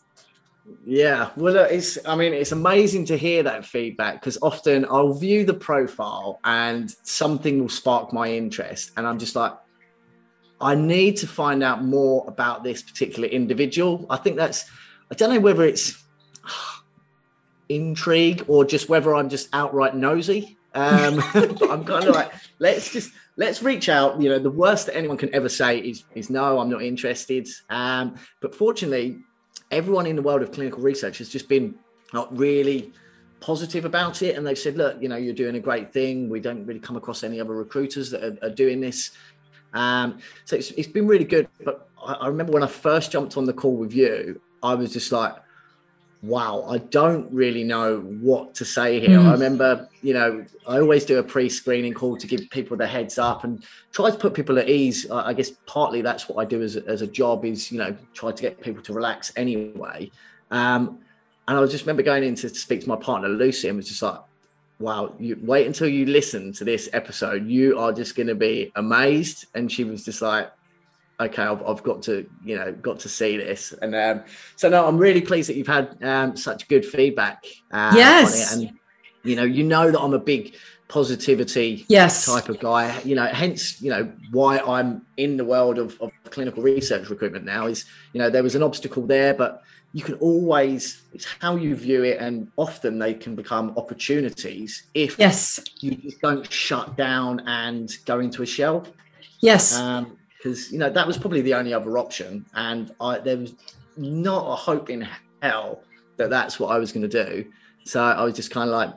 Yeah, 0.85 1.31
well, 1.37 1.57
it's 1.57 1.99
I 2.07 2.17
mean, 2.17 2.33
it's 2.33 2.53
amazing 2.53 3.05
to 3.07 3.17
hear 3.17 3.43
that 3.43 3.67
feedback 3.67 4.15
because 4.15 4.39
often 4.41 4.87
I'll 4.87 5.13
view 5.13 5.45
the 5.45 5.55
profile 5.55 6.41
and 6.45 6.91
something 7.03 7.61
will 7.61 7.69
spark 7.69 8.13
my 8.13 8.33
interest, 8.33 8.93
and 8.97 9.07
I'm 9.07 9.19
just 9.19 9.37
like, 9.37 9.53
I 10.61 10.75
need 10.75 11.17
to 11.19 11.27
find 11.27 11.63
out 11.63 11.85
more 11.85 12.25
about 12.29 12.63
this 12.63 12.83
particular 12.83 13.29
individual. 13.29 14.07
I 14.11 14.17
think 14.17 14.37
that's, 14.37 14.67
I 15.11 15.15
don't 15.15 15.35
know 15.35 15.41
whether 15.41 15.65
it's 15.65 16.03
intrigue 17.69 18.45
or 18.47 18.65
just 18.65 18.89
whether 18.89 19.15
I'm 19.15 19.29
just 19.29 19.49
outright 19.53 19.97
nosy. 19.97 20.59
Um, 20.75 21.17
but 21.35 21.71
I'm 21.71 21.85
kind 21.85 22.07
of 22.07 22.15
like, 22.15 22.33
let's 22.59 22.93
just 22.93 23.13
let's 23.37 23.63
reach 23.63 23.89
out. 23.89 24.21
You 24.21 24.29
know, 24.29 24.39
the 24.39 24.51
worst 24.51 24.87
that 24.87 24.97
anyone 24.97 25.17
can 25.17 25.35
ever 25.35 25.49
say 25.49 25.79
is 25.79 26.05
is 26.15 26.31
no, 26.31 26.59
I'm 26.59 26.71
not 26.71 26.83
interested. 26.83 27.49
Um, 27.71 28.17
but 28.41 28.55
fortunately, 28.55 29.19
everyone 29.71 30.07
in 30.07 30.17
the 30.17 30.23
world 30.23 30.43
of 30.43 30.53
clinical 30.53 30.83
research 30.83 31.19
has 31.19 31.29
just 31.29 31.49
been 31.49 31.75
not 32.13 32.37
really 32.37 32.93
positive 33.41 33.85
about 33.85 34.23
it, 34.23 34.37
and 34.37 34.47
they've 34.47 34.59
said, 34.59 34.77
look, 34.77 35.01
you 35.01 35.09
know, 35.09 35.17
you're 35.17 35.35
doing 35.35 35.57
a 35.57 35.61
great 35.61 35.93
thing. 35.93 36.29
We 36.29 36.41
don't 36.41 36.67
really 36.67 36.81
come 36.81 36.97
across 36.97 37.23
any 37.23 37.41
other 37.41 37.55
recruiters 37.55 38.11
that 38.11 38.23
are, 38.23 38.39
are 38.47 38.51
doing 38.51 38.81
this. 38.81 39.13
Um, 39.73 40.19
so 40.45 40.57
it's, 40.57 40.71
it's 40.73 40.89
been 40.89 41.07
really 41.07 41.25
good. 41.25 41.49
But 41.65 41.89
I, 42.05 42.15
I 42.15 42.27
remember 42.27 42.53
when 42.53 42.63
I 42.63 42.67
first 42.67 43.13
jumped 43.13 43.37
on 43.37 43.45
the 43.45 43.53
call 43.53 43.77
with 43.77 43.95
you, 43.95 44.41
I 44.63 44.75
was 44.75 44.93
just 44.93 45.13
like 45.13 45.35
wow, 46.23 46.65
I 46.69 46.79
don't 46.79 47.33
really 47.33 47.65
know 47.65 48.01
what 48.01 48.55
to 48.57 48.65
say 48.65 49.01
here. 49.01 49.19
Mm. 49.19 49.27
I 49.27 49.33
remember, 49.33 49.89
you 50.03 50.13
know, 50.13 50.45
I 50.67 50.79
always 50.79 51.05
do 51.05 51.19
a 51.19 51.23
pre 51.23 51.49
screening 51.49 51.95
call 51.95 52.17
to 52.17 52.27
give 52.27 52.49
people 52.51 52.77
the 52.77 52.87
heads 52.87 53.19
up 53.19 53.45
and 53.45 53.65
try 53.93 54.11
to 54.11 54.17
put 54.17 54.35
people 54.35 54.59
at 54.59 54.69
ease. 54.69 55.11
I 55.11 55.33
guess 55.33 55.51
partly 55.67 56.03
that's 56.03 56.29
what 56.29 56.41
I 56.41 56.45
do 56.45 56.63
as, 56.63 56.77
as 56.77 57.03
a 57.03 57.07
job 57.07 57.45
is, 57.45 57.73
you 57.73 57.79
know, 57.79 57.97
try 58.13 58.33
to 58.33 58.43
get 58.43 58.61
people 58.61 58.83
to 58.83 58.93
relax 58.93 59.33
anyway. 59.37 60.11
Um, 60.51 60.99
and 61.49 61.59
I 61.59 61.67
just 61.67 61.85
remember 61.85 62.03
going 62.03 62.23
in 62.23 62.35
to 62.37 62.49
speak 62.51 62.83
to 62.83 62.89
my 62.89 62.97
partner, 62.97 63.29
Lucy, 63.29 63.69
and 63.69 63.77
was 63.77 63.89
just 63.89 64.03
like, 64.03 64.21
wow, 64.79 65.15
you 65.19 65.39
wait 65.43 65.67
until 65.67 65.89
you 65.89 66.07
listen 66.07 66.53
to 66.55 66.65
this 66.65 66.89
episode. 66.93 67.47
You 67.47 67.79
are 67.79 67.93
just 67.93 68.15
going 68.15 68.27
to 68.29 68.35
be 68.35 68.73
amazed. 68.77 69.47
And 69.55 69.71
she 69.71 69.85
was 69.85 70.05
just 70.05 70.23
like, 70.23 70.51
okay, 71.21 71.43
I've, 71.43 71.63
I've, 71.65 71.83
got 71.83 72.03
to, 72.03 72.29
you 72.45 72.57
know, 72.57 72.73
got 72.73 72.99
to 73.01 73.09
see 73.09 73.37
this. 73.37 73.73
And 73.83 73.95
um, 73.95 74.25
so, 74.57 74.69
no, 74.69 74.87
I'm 74.87 74.99
really 74.99 75.21
pleased 75.21 75.49
that 75.49 75.57
you've 75.57 75.67
had 75.67 75.97
um, 76.03 76.37
such 76.37 76.67
good 76.69 76.85
feedback. 76.85 77.45
Uh, 77.71 77.93
yes. 77.95 78.55
And, 78.55 78.73
you 79.23 79.37
know, 79.37 79.45
you 79.45 79.65
know 79.65 79.91
that 79.91 80.01
I'm 80.01 80.15
a 80.15 80.19
big 80.19 80.55
positivity 80.89 81.85
yes. 81.89 82.27
type 82.27 82.49
of 82.49 82.59
guy, 82.59 83.01
you 83.03 83.15
know, 83.15 83.27
hence, 83.27 83.81
you 83.81 83.91
know, 83.91 84.13
why 84.33 84.59
I'm 84.59 85.07
in 85.17 85.37
the 85.37 85.45
world 85.45 85.79
of, 85.79 86.01
of 86.01 86.11
clinical 86.31 86.63
research 86.63 87.09
recruitment 87.09 87.45
now 87.45 87.67
is, 87.67 87.85
you 88.13 88.19
know, 88.19 88.29
there 88.29 88.43
was 88.43 88.57
an 88.57 88.63
obstacle 88.63 89.07
there, 89.07 89.33
but 89.35 89.63
you 89.93 90.03
can 90.03 90.15
always 90.15 91.03
it's 91.13 91.27
how 91.41 91.57
you 91.57 91.75
view 91.75 92.05
it 92.05 92.19
and 92.21 92.51
often 92.57 92.99
they 92.99 93.13
can 93.13 93.35
become 93.35 93.75
opportunities 93.77 94.85
if 94.95 95.19
yes 95.19 95.61
you 95.81 95.97
just 95.97 96.21
don't 96.21 96.51
shut 96.51 96.97
down 96.97 97.41
and 97.47 97.99
go 98.05 98.21
into 98.21 98.43
a 98.43 98.47
shell 98.47 98.87
yes 99.41 99.77
um, 99.77 100.17
because 100.41 100.73
you 100.73 100.79
know 100.79 100.89
that 100.89 101.07
was 101.07 101.19
probably 101.19 101.43
the 101.43 101.55
only 101.55 101.75
other 101.75 101.99
option, 101.99 102.47
and 102.55 102.95
I, 103.01 103.19
there 103.19 103.37
was 103.37 103.55
not 103.97 104.51
a 104.51 104.57
hope 104.57 104.89
in 104.89 105.07
hell 105.43 105.83
that 106.17 106.31
that's 106.31 106.59
what 106.59 106.71
I 106.71 106.79
was 106.79 106.93
going 106.93 107.09
to 107.09 107.25
do. 107.27 107.51
So 107.85 108.03
I 108.03 108.23
was 108.23 108.35
just 108.35 108.51
kind 108.51 108.69
of 108.69 108.75
like, 108.75 108.95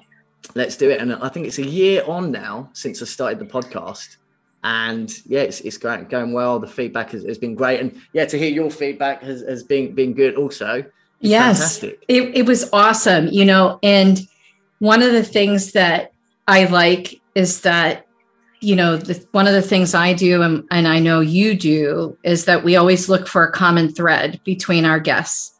let's 0.55 0.75
do 0.75 0.89
it. 0.89 0.99
And 0.99 1.13
I 1.15 1.29
think 1.29 1.47
it's 1.47 1.57
a 1.57 1.65
year 1.65 2.03
on 2.05 2.31
now 2.31 2.69
since 2.73 3.01
I 3.01 3.05
started 3.05 3.39
the 3.39 3.45
podcast. 3.45 4.17
And 4.63 5.11
yeah, 5.25 5.41
it's, 5.41 5.61
it's 5.61 5.77
going, 5.77 6.05
going 6.05 6.33
well. 6.33 6.59
The 6.59 6.67
feedback 6.67 7.11
has, 7.11 7.23
has 7.23 7.37
been 7.37 7.55
great. 7.55 7.79
And 7.79 7.99
yeah, 8.13 8.25
to 8.25 8.37
hear 8.37 8.49
your 8.49 8.69
feedback 8.69 9.23
has, 9.23 9.41
has 9.41 9.63
been, 9.63 9.93
been 9.95 10.13
good 10.13 10.35
also. 10.35 10.79
It's 10.79 11.29
yes, 11.29 11.79
fantastic. 11.79 12.03
It, 12.07 12.37
it 12.37 12.45
was 12.45 12.69
awesome, 12.73 13.27
you 13.27 13.45
know. 13.45 13.79
And 13.83 14.19
one 14.79 15.01
of 15.01 15.11
the 15.13 15.23
things 15.23 15.71
that 15.73 16.11
I 16.47 16.65
like 16.65 17.21
is 17.35 17.61
that 17.61 18.05
you 18.63 18.75
know, 18.75 18.95
the, 18.95 19.23
one 19.31 19.45
of 19.45 19.53
the 19.53 19.61
things 19.61 19.93
I 19.93 20.13
do, 20.13 20.41
and, 20.41 20.63
and 20.71 20.87
I 20.87 20.99
know 20.99 21.19
you 21.19 21.53
do, 21.53 22.17
is 22.23 22.45
that 22.45 22.63
we 22.63 22.77
always 22.77 23.09
look 23.09 23.27
for 23.27 23.43
a 23.43 23.51
common 23.51 23.91
thread 23.91 24.39
between 24.45 24.85
our 24.85 24.99
guests. 24.99 25.51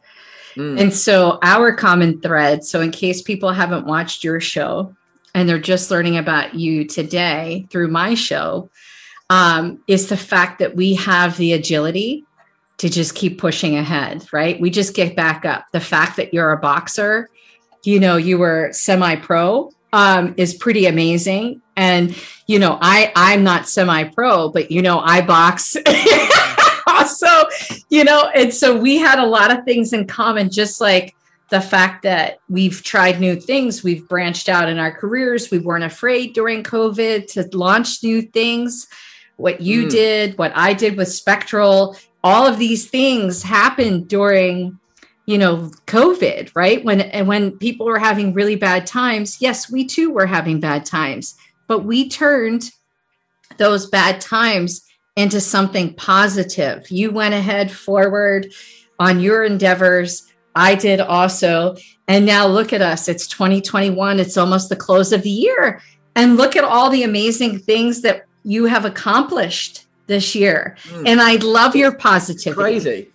Mm. 0.56 0.80
And 0.80 0.94
so, 0.94 1.38
our 1.42 1.74
common 1.74 2.20
thread, 2.20 2.64
so 2.64 2.80
in 2.80 2.90
case 2.90 3.20
people 3.20 3.52
haven't 3.52 3.86
watched 3.86 4.24
your 4.24 4.40
show 4.40 4.94
and 5.34 5.48
they're 5.48 5.58
just 5.58 5.90
learning 5.90 6.16
about 6.16 6.54
you 6.54 6.86
today 6.86 7.66
through 7.70 7.88
my 7.88 8.14
show, 8.14 8.70
um, 9.28 9.82
is 9.86 10.08
the 10.08 10.16
fact 10.16 10.60
that 10.60 10.74
we 10.74 10.94
have 10.94 11.36
the 11.36 11.52
agility 11.52 12.24
to 12.78 12.88
just 12.88 13.14
keep 13.14 13.38
pushing 13.38 13.76
ahead, 13.76 14.26
right? 14.32 14.60
We 14.60 14.70
just 14.70 14.94
get 14.94 15.14
back 15.14 15.44
up. 15.44 15.66
The 15.72 15.80
fact 15.80 16.16
that 16.16 16.32
you're 16.32 16.52
a 16.52 16.58
boxer, 16.58 17.28
you 17.84 18.00
know, 18.00 18.16
you 18.16 18.38
were 18.38 18.70
semi 18.72 19.16
pro 19.16 19.73
um, 19.94 20.34
is 20.36 20.54
pretty 20.54 20.86
amazing. 20.86 21.62
And 21.76 22.16
you 22.46 22.58
know, 22.58 22.78
I 22.82 23.12
I'm 23.14 23.44
not 23.44 23.68
semi-pro, 23.68 24.50
but 24.50 24.70
you 24.70 24.82
know, 24.82 24.98
I 24.98 25.22
box. 25.22 25.76
so, 27.06 27.48
you 27.88 28.02
know, 28.02 28.28
and 28.34 28.52
so 28.52 28.76
we 28.76 28.96
had 28.96 29.20
a 29.20 29.26
lot 29.26 29.56
of 29.56 29.64
things 29.64 29.92
in 29.92 30.06
common, 30.06 30.50
just 30.50 30.80
like 30.80 31.14
the 31.50 31.60
fact 31.60 32.02
that 32.02 32.40
we've 32.48 32.82
tried 32.82 33.20
new 33.20 33.36
things, 33.36 33.84
we've 33.84 34.08
branched 34.08 34.48
out 34.48 34.68
in 34.68 34.78
our 34.78 34.90
careers, 34.90 35.50
we 35.52 35.58
weren't 35.58 35.84
afraid 35.84 36.34
during 36.34 36.64
COVID 36.64 37.30
to 37.32 37.56
launch 37.56 38.02
new 38.02 38.20
things. 38.20 38.88
What 39.36 39.60
you 39.60 39.86
mm. 39.86 39.90
did, 39.90 40.38
what 40.38 40.52
I 40.56 40.72
did 40.74 40.96
with 40.96 41.08
Spectral, 41.08 41.96
all 42.24 42.46
of 42.46 42.58
these 42.58 42.90
things 42.90 43.42
happened 43.44 44.08
during 44.08 44.78
you 45.26 45.38
know 45.38 45.70
covid 45.86 46.50
right? 46.54 46.84
When 46.84 47.00
and 47.00 47.26
when 47.26 47.58
people 47.58 47.86
were 47.86 47.98
having 47.98 48.34
really 48.34 48.56
bad 48.56 48.86
times 48.86 49.40
yes 49.40 49.70
we 49.70 49.86
too 49.86 50.12
were 50.12 50.26
having 50.26 50.60
bad 50.60 50.84
times 50.84 51.34
but 51.66 51.80
we 51.80 52.08
turned 52.08 52.70
those 53.56 53.86
bad 53.86 54.20
times 54.20 54.82
into 55.16 55.40
something 55.40 55.94
positive. 55.94 56.90
You 56.90 57.10
went 57.10 57.34
ahead 57.34 57.70
forward 57.70 58.52
on 58.98 59.20
your 59.20 59.44
endeavors. 59.44 60.30
I 60.56 60.74
did 60.74 61.00
also. 61.00 61.76
And 62.08 62.26
now 62.26 62.46
look 62.46 62.72
at 62.72 62.82
us. 62.82 63.08
It's 63.08 63.26
2021 63.28 64.20
it's 64.20 64.36
almost 64.36 64.68
the 64.68 64.76
close 64.76 65.12
of 65.12 65.22
the 65.22 65.30
year. 65.30 65.80
And 66.16 66.36
look 66.36 66.56
at 66.56 66.64
all 66.64 66.90
the 66.90 67.02
amazing 67.02 67.58
things 67.60 68.02
that 68.02 68.26
you 68.44 68.66
have 68.66 68.84
accomplished 68.84 69.86
this 70.06 70.34
year. 70.34 70.76
Mm. 70.84 71.08
and 71.08 71.20
i 71.20 71.36
love 71.36 71.74
your 71.74 71.92
positivity. 71.92 72.60
Crazy 72.60 73.08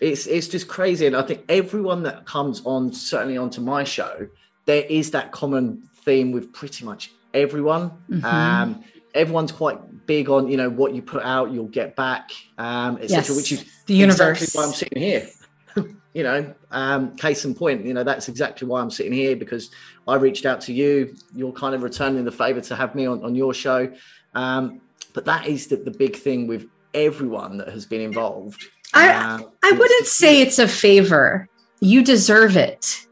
it's 0.00 0.26
it's 0.26 0.48
just 0.48 0.68
crazy, 0.68 1.06
and 1.06 1.16
I 1.16 1.22
think 1.22 1.44
everyone 1.48 2.02
that 2.04 2.26
comes 2.26 2.62
on, 2.64 2.92
certainly 2.92 3.36
onto 3.36 3.60
my 3.60 3.84
show, 3.84 4.28
there 4.64 4.84
is 4.88 5.10
that 5.12 5.32
common 5.32 5.88
theme 6.04 6.32
with 6.32 6.52
pretty 6.52 6.84
much 6.84 7.12
everyone. 7.34 7.90
Mm-hmm. 8.10 8.24
Um, 8.24 8.84
everyone's 9.14 9.52
quite 9.52 10.06
big 10.06 10.28
on 10.28 10.48
you 10.48 10.56
know 10.56 10.70
what 10.70 10.94
you 10.94 11.02
put 11.02 11.22
out, 11.22 11.50
you'll 11.52 11.66
get 11.66 11.96
back, 11.96 12.30
um, 12.58 12.96
etc. 12.98 13.16
Yes. 13.16 13.36
Which 13.36 13.52
is 13.52 13.64
the 13.86 13.94
universe. 13.94 14.42
Exactly 14.42 14.60
why 14.60 14.66
I'm 14.66 14.74
sitting 14.74 15.02
here. 15.02 15.28
you 16.14 16.22
know, 16.22 16.54
um, 16.70 17.16
case 17.16 17.44
in 17.44 17.54
point, 17.54 17.84
you 17.84 17.92
know, 17.92 18.04
that's 18.04 18.28
exactly 18.28 18.66
why 18.66 18.80
I'm 18.80 18.90
sitting 18.90 19.12
here 19.12 19.36
because 19.36 19.70
I 20.08 20.16
reached 20.16 20.46
out 20.46 20.60
to 20.62 20.72
you. 20.72 21.14
You're 21.34 21.52
kind 21.52 21.74
of 21.74 21.82
returning 21.82 22.24
the 22.24 22.32
favor 22.32 22.60
to 22.62 22.76
have 22.76 22.94
me 22.94 23.06
on, 23.06 23.22
on 23.22 23.34
your 23.34 23.52
show. 23.52 23.92
Um, 24.34 24.80
but 25.12 25.24
that 25.26 25.46
is 25.46 25.66
the, 25.66 25.76
the 25.76 25.90
big 25.90 26.16
thing 26.16 26.46
with 26.46 26.68
everyone 26.94 27.58
that 27.58 27.68
has 27.68 27.84
been 27.84 28.00
involved 28.00 28.64
I 28.94 29.44
I 29.62 29.72
wouldn't 29.72 30.06
say 30.06 30.40
it's 30.40 30.58
a 30.58 30.68
favor. 30.68 31.48
You 31.80 32.02
deserve 32.02 32.56
it. 32.56 33.06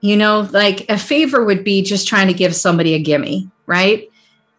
You 0.00 0.16
know, 0.16 0.48
like 0.52 0.88
a 0.88 0.98
favor 0.98 1.44
would 1.44 1.62
be 1.62 1.82
just 1.82 2.08
trying 2.08 2.26
to 2.28 2.34
give 2.34 2.54
somebody 2.56 2.94
a 2.94 3.02
gimme, 3.02 3.50
right? 3.66 4.08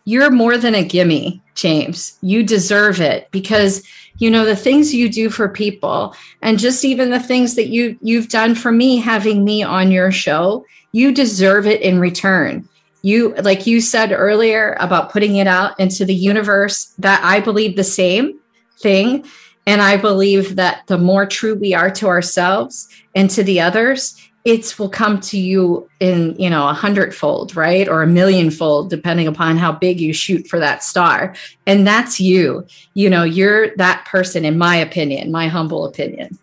You're 0.06 0.32
more 0.32 0.58
than 0.58 0.76
a 0.76 0.84
gimme, 0.84 1.42
James. 1.56 2.18
You 2.22 2.44
deserve 2.44 3.02
it 3.02 3.30
because 3.32 3.84
you 4.18 4.30
know 4.30 4.46
the 4.46 4.56
things 4.56 4.94
you 4.94 5.10
do 5.10 5.30
for 5.30 5.50
people 5.50 6.16
and 6.42 6.60
just 6.60 6.86
even 6.86 7.10
the 7.10 7.20
things 7.20 7.56
that 7.56 7.68
you 7.68 7.98
you've 8.02 8.30
done 8.30 8.56
for 8.56 8.72
me 8.72 8.98
having 8.98 9.44
me 9.44 9.64
on 9.64 9.92
your 9.92 10.12
show, 10.12 10.66
you 10.92 11.12
deserve 11.12 11.66
it 11.66 11.82
in 11.82 12.00
return 12.00 12.68
you 13.02 13.34
like 13.36 13.66
you 13.66 13.82
said 13.82 14.12
earlier 14.12 14.76
about 14.80 15.12
putting 15.12 15.38
it 15.38 15.48
out 15.48 15.80
into 15.80 16.06
the 16.06 16.14
universe 16.14 16.94
that 16.98 17.24
i 17.24 17.40
believe 17.40 17.76
the 17.76 17.84
same 17.84 18.40
thing 18.80 19.26
and 19.66 19.82
I 19.82 19.98
believe 19.98 20.56
that 20.56 20.88
the 20.88 20.98
more 20.98 21.26
true 21.26 21.56
we 21.56 21.74
are 21.74 21.92
to 21.92 22.08
ourselves 22.08 22.90
and 23.16 23.30
to 23.32 23.44
the 23.44 23.62
others, 23.62 24.18
it 24.44 24.80
will 24.80 24.90
come 24.90 25.20
to 25.20 25.38
you 25.38 25.88
in, 26.00 26.36
you 26.40 26.50
know, 26.50 26.68
a 26.68 26.74
hundredfold, 26.74 27.56
right? 27.56 27.88
Or 27.88 28.02
a 28.02 28.08
millionfold, 28.08 28.90
depending 28.90 29.28
upon 29.28 29.58
how 29.58 29.72
big 29.72 30.00
you 30.00 30.14
shoot 30.14 30.48
for 30.48 30.58
that 30.60 30.84
star. 30.84 31.36
And 31.68 31.86
that's 31.86 32.20
you. 32.20 32.66
You 32.96 33.10
know, 33.10 33.24
you're 33.24 33.76
that 33.78 34.06
person, 34.06 34.44
in 34.44 34.58
my 34.58 34.76
opinion, 34.76 35.32
my 35.32 35.48
humble 35.48 35.86
opinion. 35.86 36.40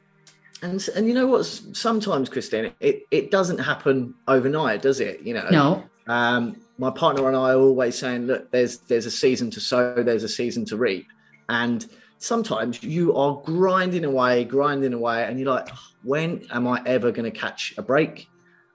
And, 0.63 0.89
and 0.95 1.09
you 1.09 1.15
know 1.15 1.27
what? 1.27 1.45
Sometimes, 1.45 2.29
Christine, 2.29 2.73
it, 2.79 3.03
it 3.11 3.31
doesn't 3.33 3.59
happen 3.59 4.15
overnight, 4.29 4.83
does 4.83 5.01
it? 5.01 5.21
You 5.23 5.35
know, 5.35 5.49
no. 5.51 5.85
Um, 6.07 6.57
my 6.79 6.91
partner 6.91 7.27
and 7.27 7.37
I 7.37 7.51
are 7.51 7.59
always 7.59 7.99
saying, 7.99 8.27
look, 8.27 8.51
there's 8.51 8.79
there's 8.79 9.07
a 9.07 9.11
season 9.11 9.51
to 9.51 9.61
sow, 9.61 10.03
there's 10.03 10.23
a 10.23 10.29
season 10.29 10.65
to 10.67 10.77
reap, 10.77 11.07
and 11.49 11.85
sometimes 12.19 12.83
you 12.83 13.15
are 13.17 13.41
grinding 13.45 14.05
away, 14.05 14.45
grinding 14.45 14.93
away, 14.93 15.25
and 15.25 15.39
you're 15.39 15.53
like, 15.53 15.69
when 16.03 16.47
am 16.51 16.67
I 16.67 16.83
ever 16.87 17.11
going 17.11 17.31
to 17.31 17.37
catch 17.37 17.75
a 17.79 17.83
break? 17.83 18.29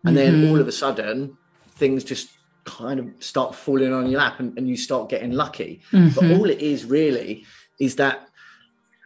And 0.06 0.18
mm-hmm. 0.18 0.42
then 0.42 0.50
all 0.50 0.60
of 0.60 0.68
a 0.68 0.72
sudden, 0.72 1.38
things 1.76 2.04
just 2.04 2.30
kind 2.66 3.00
of 3.00 3.08
start 3.20 3.56
falling 3.56 3.92
on 3.94 4.10
your 4.10 4.20
lap 4.20 4.40
and, 4.40 4.58
and 4.58 4.68
you 4.68 4.78
start 4.78 5.10
getting 5.10 5.32
lucky. 5.32 5.82
Mm-hmm. 5.92 6.16
But 6.16 6.38
all 6.38 6.50
it 6.50 6.60
is 6.60 6.86
really 6.86 7.46
is 7.80 7.96
that 7.98 8.28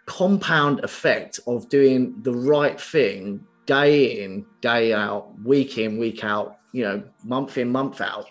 compound 0.06 0.84
effect 0.84 1.40
of 1.48 1.70
doing 1.70 2.16
the 2.22 2.34
right 2.34 2.80
thing 2.80 3.46
day 3.66 4.24
in, 4.24 4.46
day 4.62 4.94
out, 4.94 5.34
week 5.44 5.78
in, 5.78 5.98
week 5.98 6.24
out, 6.24 6.58
you 6.72 6.84
know, 6.84 7.04
month 7.24 7.58
in, 7.58 7.70
month 7.70 8.02
out, 8.02 8.28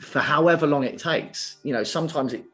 for 0.00 0.20
however 0.20 0.66
long 0.66 0.84
it 0.84 0.98
takes. 0.98 1.58
You 1.62 1.72
know, 1.72 1.84
sometimes 1.84 2.32
it, 2.32 2.44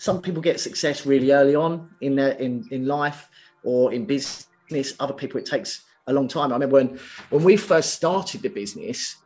some 0.00 0.22
people 0.22 0.40
get 0.40 0.58
success 0.58 1.04
really 1.04 1.30
early 1.30 1.54
on 1.54 1.90
in 2.00 2.16
their 2.16 2.32
in 2.32 2.66
in 2.70 2.86
life 2.86 3.28
or 3.62 3.92
in 3.92 4.06
business. 4.06 4.94
Other 4.98 5.12
people 5.12 5.38
it 5.38 5.44
takes 5.44 5.82
a 6.06 6.12
long 6.12 6.26
time. 6.26 6.52
I 6.52 6.54
remember 6.54 6.76
when 6.76 6.98
when 7.28 7.44
we 7.44 7.58
first 7.58 7.94
started 7.94 8.40
the 8.40 8.48
business, 8.48 9.16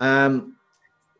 um, 0.00 0.54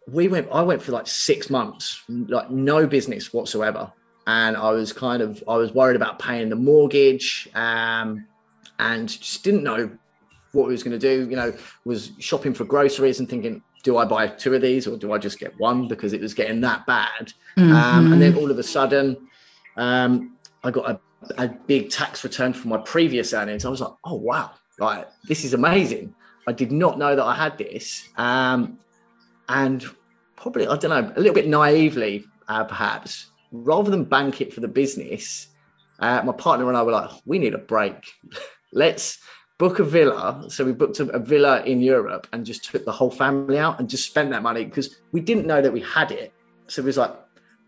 we 0.07 0.29
went. 0.29 0.47
I 0.53 0.61
went 0.61 0.83
for 0.83 0.93
like 0.93 1.07
six 1.07 1.49
months, 1.49 2.03
like 2.09 2.51
no 2.51 2.87
business 2.87 3.33
whatsoever, 3.33 3.91
and 4.27 4.59
I 4.59 4.71
was 4.73 4.93
kind 4.93 5.23
of 5.23 5.43
I 5.49 5.57
was 5.57 5.73
worried 5.73 5.97
about 5.97 6.19
paying 6.19 6.51
the 6.51 6.57
mortgage, 6.57 7.49
um, 7.55 8.27
and 8.79 9.09
just 9.09 9.43
didn't 9.43 9.63
know 9.63 9.91
what 10.53 10.67
we 10.67 10.73
was 10.73 10.83
going 10.83 10.99
to 10.99 11.07
do. 11.11 11.31
You 11.31 11.37
know, 11.37 11.55
was 11.87 12.13
shopping 12.19 12.53
for 12.53 12.67
groceries 12.67 13.21
and 13.21 13.29
thinking, 13.29 13.63
do 13.83 13.99
I 13.99 14.05
buy 14.05 14.29
two 14.29 14.55
of 14.55 14.63
these 14.63 14.87
or 14.87 14.97
do 14.97 15.13
I 15.13 15.19
just 15.19 15.39
get 15.39 15.59
one 15.59 15.89
because 15.89 16.13
it 16.13 16.21
was 16.21 16.35
getting 16.35 16.61
that 16.61 16.87
bad? 16.87 17.33
Mm-hmm. 17.57 17.73
Um, 17.73 18.13
and 18.13 18.23
then 18.23 18.37
all 18.37 18.51
of 18.51 18.59
a 18.59 18.63
sudden, 18.63 19.17
um, 19.77 20.37
I 20.63 20.71
got 20.71 20.91
a, 20.91 21.01
a 21.39 21.49
big 21.49 21.91
tax 21.91 22.23
return 22.25 22.53
from 22.53 22.71
my 22.71 22.79
previous 22.79 23.33
earnings. 23.33 23.65
I 23.65 23.69
was 23.69 23.81
like, 23.81 23.93
oh 24.05 24.15
wow, 24.15 24.53
like 24.79 25.09
this 25.25 25.45
is 25.45 25.55
amazing. 25.55 26.15
I 26.47 26.53
did 26.53 26.73
not 26.73 26.99
know 26.99 27.15
that 27.15 27.25
I 27.25 27.35
had 27.35 27.59
this. 27.59 28.09
Um, 28.17 28.79
and 29.49 29.85
probably, 30.37 30.67
I 30.67 30.77
don't 30.77 30.91
know, 30.91 31.13
a 31.15 31.21
little 31.21 31.35
bit 31.35 31.49
naively, 31.49 32.25
uh, 32.49 32.65
perhaps, 32.65 33.31
rather 33.51 33.91
than 33.91 34.05
bank 34.05 34.41
it 34.41 34.53
for 34.53 34.61
the 34.61 34.69
business, 34.69 35.49
uh, 35.99 36.23
my 36.25 36.33
partner 36.33 36.69
and 36.69 36.77
I 36.77 36.83
were 36.83 36.93
like, 36.93 37.11
we 37.27 37.39
need 37.39 37.55
a 37.55 37.59
break. 37.59 37.95
Let's 38.73 39.19
book 39.63 39.79
a 39.79 39.85
villa. 39.85 40.45
So 40.49 40.65
we 40.65 40.73
booked 40.73 40.99
a, 40.99 41.05
a, 41.11 41.21
villa 41.21 41.63
in 41.63 41.81
Europe 41.81 42.27
and 42.33 42.45
just 42.45 42.65
took 42.65 42.85
the 42.85 42.91
whole 42.91 43.13
family 43.13 43.59
out 43.59 43.79
and 43.79 43.89
just 43.89 44.05
spent 44.05 44.29
that 44.31 44.43
money 44.43 44.65
because 44.65 44.97
we 45.13 45.21
didn't 45.21 45.47
know 45.47 45.63
that 45.63 45.73
we 45.73 45.83
had 45.83 46.11
it. 46.11 46.33
So 46.67 46.83
it 46.83 46.87
was 46.87 46.97
like, 46.97 47.15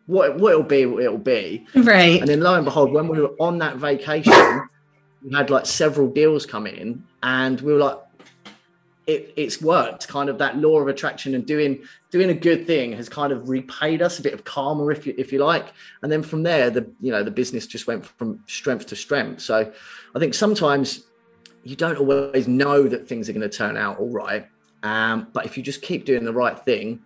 what, 0.07 0.37
what 0.37 0.51
it'll 0.51 0.65
be, 0.65 0.83
it'll 0.83 1.19
be. 1.19 1.65
Right. 1.73 2.19
And 2.19 2.29
then 2.29 2.41
lo 2.41 2.57
and 2.57 2.65
behold, 2.65 2.93
when 2.93 3.07
we 3.07 3.21
were 3.21 3.37
on 3.39 3.59
that 3.59 3.77
vacation, 3.77 4.69
we 5.23 5.33
had 5.33 5.51
like 5.51 5.67
several 5.67 6.09
deals 6.09 6.47
come 6.47 6.67
in 6.67 7.05
and 7.23 7.61
we 7.61 7.73
were 7.73 7.79
like, 7.79 7.99
it, 9.07 9.33
it's 9.37 9.63
worked 9.63 10.09
kind 10.09 10.29
of 10.29 10.39
that 10.39 10.59
law 10.59 10.81
of 10.81 10.89
attraction 10.89 11.37
and 11.37 11.47
doing 11.47 11.85
doing 12.11 12.31
a 12.31 12.35
good 12.35 12.67
thing 12.67 12.91
has 12.93 13.09
kind 13.09 13.33
of 13.33 13.51
repaid 13.51 14.01
us 14.01 14.19
a 14.19 14.23
bit 14.23 14.33
of 14.33 14.45
karma 14.45 14.87
if 14.89 15.07
you 15.07 15.15
if 15.19 15.31
you 15.31 15.41
like 15.41 15.75
and 16.01 16.11
then 16.11 16.23
from 16.23 16.43
there 16.43 16.71
the 16.71 16.91
you 17.03 17.13
know 17.13 17.23
the 17.23 17.31
business 17.31 17.67
just 17.67 17.87
went 17.87 18.07
from 18.07 18.43
strength 18.47 18.87
to 18.87 18.97
strength 18.97 19.43
so 19.43 19.71
i 20.15 20.19
think 20.19 20.33
sometimes 20.33 21.03
you 21.65 21.77
don't 21.77 21.97
always 21.97 22.47
know 22.47 22.87
that 22.87 23.09
things 23.09 23.29
are 23.29 23.33
going 23.33 23.49
to 23.49 23.57
turn 23.57 23.77
out 23.77 23.99
all 23.99 24.11
right 24.11 24.47
um, 24.83 25.29
but 25.33 25.47
if 25.47 25.57
you 25.57 25.63
just 25.63 25.83
keep 25.83 26.05
doing 26.05 26.25
the 26.25 26.33
right 26.33 26.59
thing 26.65 27.03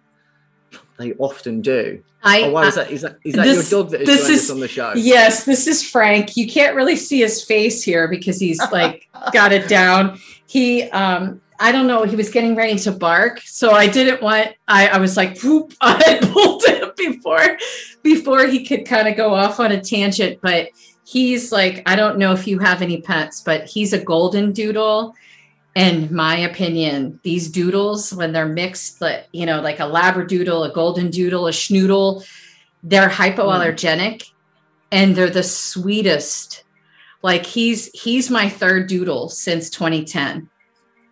they 0.98 1.14
often 1.14 1.60
do. 1.60 2.02
I, 2.22 2.42
oh, 2.42 2.50
why 2.50 2.66
is 2.66 2.74
that? 2.74 2.90
Is 2.90 3.02
that, 3.02 3.18
is 3.24 3.34
that 3.34 3.44
this, 3.44 3.70
your 3.70 3.82
dog 3.82 3.92
that 3.92 4.00
is 4.02 4.08
this 4.08 4.28
is, 4.28 4.50
on 4.50 4.58
the 4.58 4.66
show? 4.66 4.92
Yes, 4.96 5.44
this 5.44 5.68
is 5.68 5.88
Frank. 5.88 6.36
You 6.36 6.48
can't 6.48 6.74
really 6.74 6.96
see 6.96 7.20
his 7.20 7.44
face 7.44 7.82
here 7.82 8.08
because 8.08 8.40
he's 8.40 8.60
like 8.72 9.08
got 9.32 9.52
it 9.52 9.68
down. 9.68 10.18
He 10.46 10.82
um 10.90 11.40
I 11.60 11.72
don't 11.72 11.86
know, 11.86 12.04
he 12.04 12.16
was 12.16 12.30
getting 12.30 12.54
ready 12.54 12.78
to 12.80 12.92
bark. 12.92 13.40
So 13.44 13.72
I 13.72 13.88
didn't 13.88 14.22
want, 14.22 14.54
I, 14.68 14.88
I 14.90 14.98
was 14.98 15.16
like, 15.16 15.40
whoop, 15.42 15.74
I 15.80 16.20
pulled 16.32 16.64
him 16.64 16.92
before, 16.96 17.58
before 18.04 18.46
he 18.46 18.64
could 18.64 18.86
kind 18.86 19.08
of 19.08 19.16
go 19.16 19.34
off 19.34 19.58
on 19.58 19.72
a 19.72 19.80
tangent. 19.80 20.38
But 20.40 20.68
he's 21.08 21.50
like, 21.50 21.82
I 21.86 21.96
don't 21.96 22.18
know 22.18 22.32
if 22.32 22.46
you 22.46 22.58
have 22.58 22.82
any 22.82 23.00
pets, 23.00 23.40
but 23.40 23.64
he's 23.64 23.94
a 23.94 24.04
golden 24.04 24.52
doodle. 24.52 25.14
In 25.74 26.14
my 26.14 26.36
opinion, 26.36 27.18
these 27.22 27.48
doodles, 27.48 28.12
when 28.12 28.32
they're 28.32 28.48
mixed, 28.48 29.00
like, 29.00 29.26
you 29.32 29.46
know, 29.46 29.62
like 29.62 29.80
a 29.80 29.84
labradoodle, 29.84 30.68
a 30.68 30.74
golden 30.74 31.10
doodle, 31.10 31.46
a 31.46 31.50
schnoodle, 31.50 32.28
they're 32.82 33.08
hypoallergenic 33.08 34.16
mm. 34.18 34.30
and 34.92 35.16
they're 35.16 35.30
the 35.30 35.42
sweetest. 35.42 36.64
Like 37.22 37.46
he's 37.46 37.86
he's 37.94 38.30
my 38.30 38.50
third 38.50 38.86
doodle 38.86 39.28
since 39.30 39.70
2010 39.70 40.48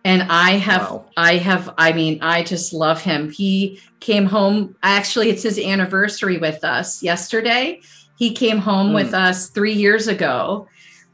and 0.05 0.23
i 0.29 0.51
have 0.51 0.91
wow. 0.91 1.05
i 1.17 1.35
have 1.35 1.73
i 1.77 1.91
mean 1.91 2.19
i 2.21 2.41
just 2.41 2.71
love 2.71 3.01
him 3.01 3.29
he 3.29 3.81
came 3.99 4.25
home 4.25 4.73
actually 4.83 5.29
it's 5.29 5.43
his 5.43 5.59
anniversary 5.59 6.37
with 6.37 6.63
us 6.63 7.03
yesterday 7.03 7.81
he 8.17 8.33
came 8.33 8.57
home 8.57 8.91
mm. 8.91 8.95
with 8.95 9.13
us 9.13 9.49
three 9.49 9.73
years 9.73 10.07
ago 10.07 10.67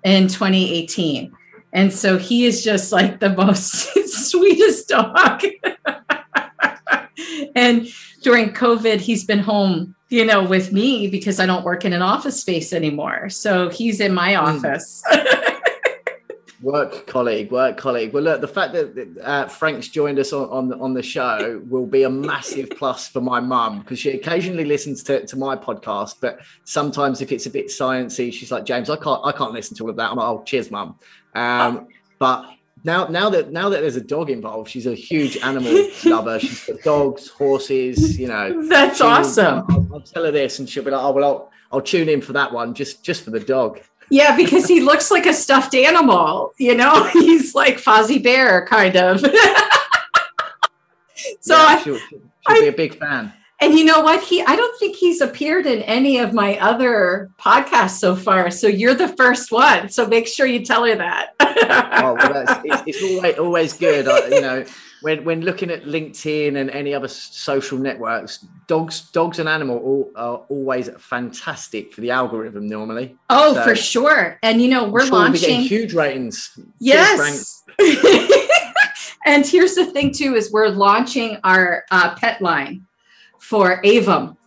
in 0.03 0.27
2018 0.27 1.31
and 1.73 1.91
so 1.91 2.17
he 2.17 2.45
is 2.45 2.63
just 2.63 2.91
like 2.91 3.19
the 3.19 3.29
most 3.37 3.89
sweetest 4.07 4.87
dog 4.89 5.41
and 7.55 7.87
during 8.21 8.49
covid 8.53 8.99
he's 8.99 9.25
been 9.25 9.39
home 9.39 9.95
you 10.09 10.25
know 10.25 10.43
with 10.43 10.71
me 10.71 11.07
because 11.07 11.39
i 11.39 11.45
don't 11.45 11.63
work 11.63 11.85
in 11.85 11.93
an 11.93 12.01
office 12.01 12.41
space 12.41 12.73
anymore 12.73 13.29
so 13.29 13.69
he's 13.69 13.99
in 13.99 14.13
my 14.13 14.33
mm. 14.33 15.03
Work 16.63 17.07
colleague, 17.07 17.51
work 17.51 17.75
colleague. 17.75 18.13
Well, 18.13 18.23
look, 18.23 18.39
the 18.39 18.47
fact 18.47 18.71
that 18.71 19.17
uh, 19.21 19.47
Frank's 19.49 19.89
joined 19.89 20.17
us 20.17 20.31
on, 20.31 20.47
on, 20.47 20.81
on 20.81 20.93
the 20.93 21.03
show 21.03 21.61
will 21.67 21.85
be 21.85 22.03
a 22.03 22.09
massive 22.09 22.69
plus 22.69 23.05
for 23.05 23.19
my 23.19 23.41
mum 23.41 23.79
because 23.79 23.99
she 23.99 24.11
occasionally 24.11 24.63
listens 24.63 25.03
to, 25.03 25.25
to 25.25 25.35
my 25.35 25.57
podcast, 25.57 26.15
but 26.21 26.39
sometimes 26.63 27.19
if 27.19 27.33
it's 27.33 27.47
a 27.47 27.49
bit 27.49 27.67
sciencey, 27.67 28.31
she's 28.31 28.49
like, 28.49 28.63
James, 28.63 28.89
I 28.89 28.95
can't 28.95 29.19
I 29.25 29.33
can't 29.33 29.51
listen 29.51 29.75
to 29.75 29.83
all 29.83 29.89
of 29.89 29.97
that. 29.97 30.11
I'm 30.11 30.15
like, 30.15 30.25
oh, 30.25 30.41
cheers, 30.45 30.71
mum. 30.71 30.97
Um, 31.35 31.87
but 32.17 32.49
now 32.85 33.07
now 33.07 33.29
that 33.29 33.51
now 33.51 33.67
that 33.67 33.81
there's 33.81 33.97
a 33.97 34.01
dog 34.01 34.29
involved, 34.29 34.69
she's 34.69 34.87
a 34.87 34.95
huge 34.95 35.35
animal 35.43 35.89
lover. 36.05 36.39
She's 36.39 36.65
got 36.65 36.81
dogs, 36.81 37.27
horses, 37.27 38.17
you 38.17 38.29
know. 38.29 38.69
That's 38.69 39.01
awesome. 39.01 39.65
I'll, 39.69 39.87
I'll, 39.95 40.01
tell 40.01 40.23
her 40.23 40.31
this, 40.31 40.59
and 40.59 40.69
she'll 40.69 40.85
be 40.85 40.91
like, 40.91 41.03
oh 41.03 41.11
well, 41.11 41.25
I'll, 41.25 41.51
I'll 41.73 41.81
tune 41.81 42.07
in 42.07 42.21
for 42.21 42.31
that 42.31 42.53
one 42.53 42.73
just 42.73 43.03
just 43.03 43.25
for 43.25 43.31
the 43.31 43.41
dog. 43.41 43.81
Yeah, 44.09 44.35
because 44.35 44.67
he 44.67 44.81
looks 44.81 45.09
like 45.11 45.25
a 45.25 45.33
stuffed 45.33 45.75
animal, 45.75 46.53
you 46.57 46.75
know, 46.75 47.03
he's 47.13 47.55
like 47.55 47.77
Fozzie 47.77 48.21
Bear 48.21 48.65
kind 48.67 48.95
of. 48.95 49.19
so 51.39 51.55
yeah, 51.55 51.81
she'll, 51.81 51.97
she'll, 51.97 52.21
she'll 52.47 52.61
be 52.61 52.67
a 52.67 52.71
big 52.71 52.97
fan. 52.97 53.33
And 53.63 53.75
you 53.75 53.85
know 53.85 54.01
what? 54.01 54.21
He 54.21 54.41
I 54.41 54.57
don't 54.57 54.77
think 54.77 54.97
he's 54.97 55.21
appeared 55.21 55.65
in 55.65 55.83
any 55.83 56.17
of 56.19 56.33
my 56.33 56.59
other 56.59 57.31
podcasts 57.39 57.97
so 57.97 58.13
far. 58.13 58.51
So 58.51 58.67
you're 58.67 58.93
the 58.93 59.07
first 59.07 59.53
one. 59.53 59.87
So 59.87 60.05
make 60.05 60.27
sure 60.27 60.45
you 60.45 60.65
tell 60.65 60.83
her 60.83 60.95
that. 60.95 61.33
oh, 61.39 62.15
well, 62.15 62.45
it's, 62.45 62.83
it's, 62.87 63.03
always 63.03 63.37
always 63.37 63.73
good. 63.73 64.09
I, 64.09 64.27
you 64.27 64.41
know, 64.41 64.65
when 65.03 65.25
when 65.25 65.41
looking 65.41 65.69
at 65.69 65.83
LinkedIn 65.83 66.55
and 66.55 66.69
any 66.69 66.93
other 66.93 67.09
social 67.09 67.77
networks, 67.77 68.45
dogs 68.67 69.11
dogs 69.11 69.37
and 69.37 69.49
animal 69.49 69.77
all, 69.77 70.11
are 70.15 70.45
always 70.47 70.89
fantastic 70.97 71.93
for 71.93 71.99
the 71.99 72.09
algorithm 72.09 72.67
normally. 72.67 73.17
Oh, 73.29 73.53
so, 73.53 73.63
for 73.63 73.75
sure. 73.75 74.39
And 74.41 74.61
you 74.61 74.69
know, 74.69 74.87
we're 74.87 75.05
sure 75.05 75.11
launching 75.11 75.57
we'll 75.57 75.67
huge 75.67 75.93
ratings. 75.93 76.57
Yes. 76.79 77.63
and 79.25 79.45
here's 79.45 79.75
the 79.75 79.87
thing 79.91 80.13
too 80.13 80.35
is 80.35 80.51
we're 80.53 80.69
launching 80.69 81.37
our 81.43 81.83
uh, 81.91 82.15
pet 82.15 82.41
line 82.41 82.85
for 83.39 83.81
Avum. 83.83 84.37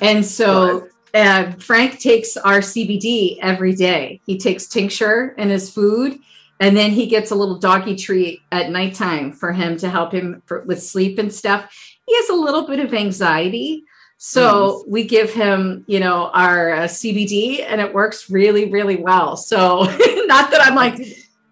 And 0.00 0.24
so 0.24 0.88
uh, 1.12 1.50
Frank 1.58 1.98
takes 1.98 2.36
our 2.36 2.58
CBD 2.58 3.38
every 3.42 3.74
day. 3.74 4.20
He 4.26 4.38
takes 4.38 4.68
tincture 4.68 5.34
in 5.38 5.50
his 5.50 5.72
food 5.72 6.20
and 6.60 6.76
then 6.76 6.90
he 6.90 7.06
gets 7.06 7.30
a 7.30 7.34
little 7.34 7.58
doggy 7.58 7.96
treat 7.96 8.40
at 8.52 8.70
nighttime 8.70 9.32
for 9.32 9.52
him 9.52 9.76
to 9.78 9.88
help 9.88 10.12
him 10.12 10.42
for, 10.46 10.62
with 10.62 10.82
sleep 10.82 11.18
and 11.18 11.32
stuff. 11.32 11.74
He 12.06 12.14
has 12.16 12.28
a 12.28 12.34
little 12.34 12.66
bit 12.66 12.80
of 12.80 12.94
anxiety. 12.94 13.84
So 14.16 14.84
mm. 14.86 14.88
we 14.88 15.04
give 15.04 15.32
him, 15.32 15.84
you 15.86 16.00
know, 16.00 16.30
our 16.32 16.72
uh, 16.72 16.82
CBD 16.84 17.64
and 17.66 17.80
it 17.80 17.92
works 17.92 18.30
really, 18.30 18.70
really 18.70 18.96
well. 18.96 19.36
So 19.36 19.82
not 19.82 20.50
that 20.50 20.60
I'm 20.62 20.74
like 20.74 20.96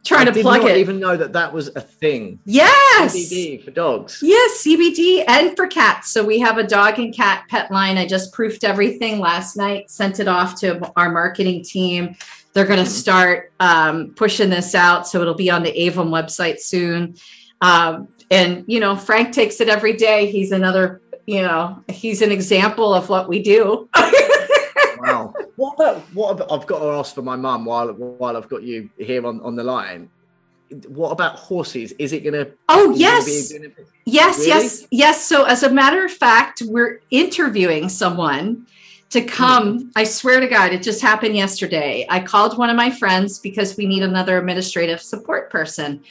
trying 0.04 0.28
I 0.28 0.32
to 0.32 0.42
plug 0.42 0.64
it. 0.64 0.76
even 0.76 0.98
know 0.98 1.16
that 1.16 1.32
that 1.32 1.52
was 1.52 1.68
a 1.68 1.80
thing. 1.80 2.38
Yes. 2.44 3.14
CBD 3.14 3.64
for 3.64 3.70
dogs. 3.70 4.20
Yes, 4.22 4.64
CBD 4.64 5.24
and 5.26 5.56
for 5.56 5.66
cats. 5.66 6.10
So 6.10 6.24
we 6.24 6.38
have 6.40 6.58
a 6.58 6.64
dog 6.64 6.98
and 6.98 7.14
cat 7.14 7.44
pet 7.48 7.70
line. 7.70 7.98
I 7.98 8.06
just 8.06 8.32
proofed 8.32 8.64
everything 8.64 9.18
last 9.20 9.56
night, 9.56 9.90
sent 9.90 10.20
it 10.20 10.28
off 10.28 10.58
to 10.60 10.92
our 10.96 11.10
marketing 11.10 11.62
team 11.64 12.16
they're 12.52 12.66
going 12.66 12.78
to 12.78 12.84
mm-hmm. 12.84 12.92
start 12.92 13.52
um, 13.60 14.12
pushing 14.14 14.50
this 14.50 14.74
out, 14.74 15.06
so 15.06 15.20
it'll 15.20 15.34
be 15.34 15.50
on 15.50 15.62
the 15.62 15.72
Avum 15.72 16.08
website 16.08 16.60
soon. 16.60 17.16
Um, 17.60 18.08
and 18.30 18.64
you 18.66 18.80
know, 18.80 18.96
Frank 18.96 19.32
takes 19.32 19.60
it 19.60 19.68
every 19.68 19.94
day. 19.94 20.30
He's 20.30 20.52
another, 20.52 21.00
you 21.26 21.42
know, 21.42 21.82
he's 21.88 22.22
an 22.22 22.32
example 22.32 22.94
of 22.94 23.08
what 23.08 23.28
we 23.28 23.42
do. 23.42 23.88
What 25.76 25.90
about 25.90 26.02
what 26.14 26.30
about, 26.30 26.52
I've 26.52 26.66
got 26.66 26.80
to 26.80 26.86
ask 26.98 27.14
for 27.14 27.22
my 27.22 27.36
mum 27.36 27.64
while 27.64 27.92
while 27.92 28.36
I've 28.36 28.48
got 28.48 28.62
you 28.62 28.90
here 28.98 29.26
on, 29.26 29.40
on 29.40 29.56
the 29.56 29.64
line. 29.64 30.10
What 30.88 31.10
about 31.10 31.36
horses? 31.36 31.92
Is 31.98 32.12
it 32.12 32.20
going 32.20 32.34
to? 32.34 32.52
Oh 32.68 32.94
yes, 32.94 33.26
yes, 33.26 33.52
really? 33.52 34.48
yes, 34.48 34.86
yes. 34.90 35.22
So 35.22 35.44
as 35.44 35.62
a 35.62 35.70
matter 35.70 36.04
of 36.04 36.12
fact, 36.12 36.62
we're 36.64 37.00
interviewing 37.10 37.88
someone 37.88 38.66
to 39.10 39.22
come. 39.22 39.78
Hmm. 39.78 39.88
I 39.96 40.04
swear 40.04 40.40
to 40.40 40.46
God, 40.46 40.72
it 40.72 40.82
just 40.82 41.02
happened 41.02 41.36
yesterday. 41.36 42.06
I 42.08 42.20
called 42.20 42.56
one 42.56 42.70
of 42.70 42.76
my 42.76 42.90
friends 42.90 43.38
because 43.38 43.76
we 43.76 43.86
need 43.86 44.02
another 44.02 44.38
administrative 44.38 45.02
support 45.02 45.50
person. 45.50 46.02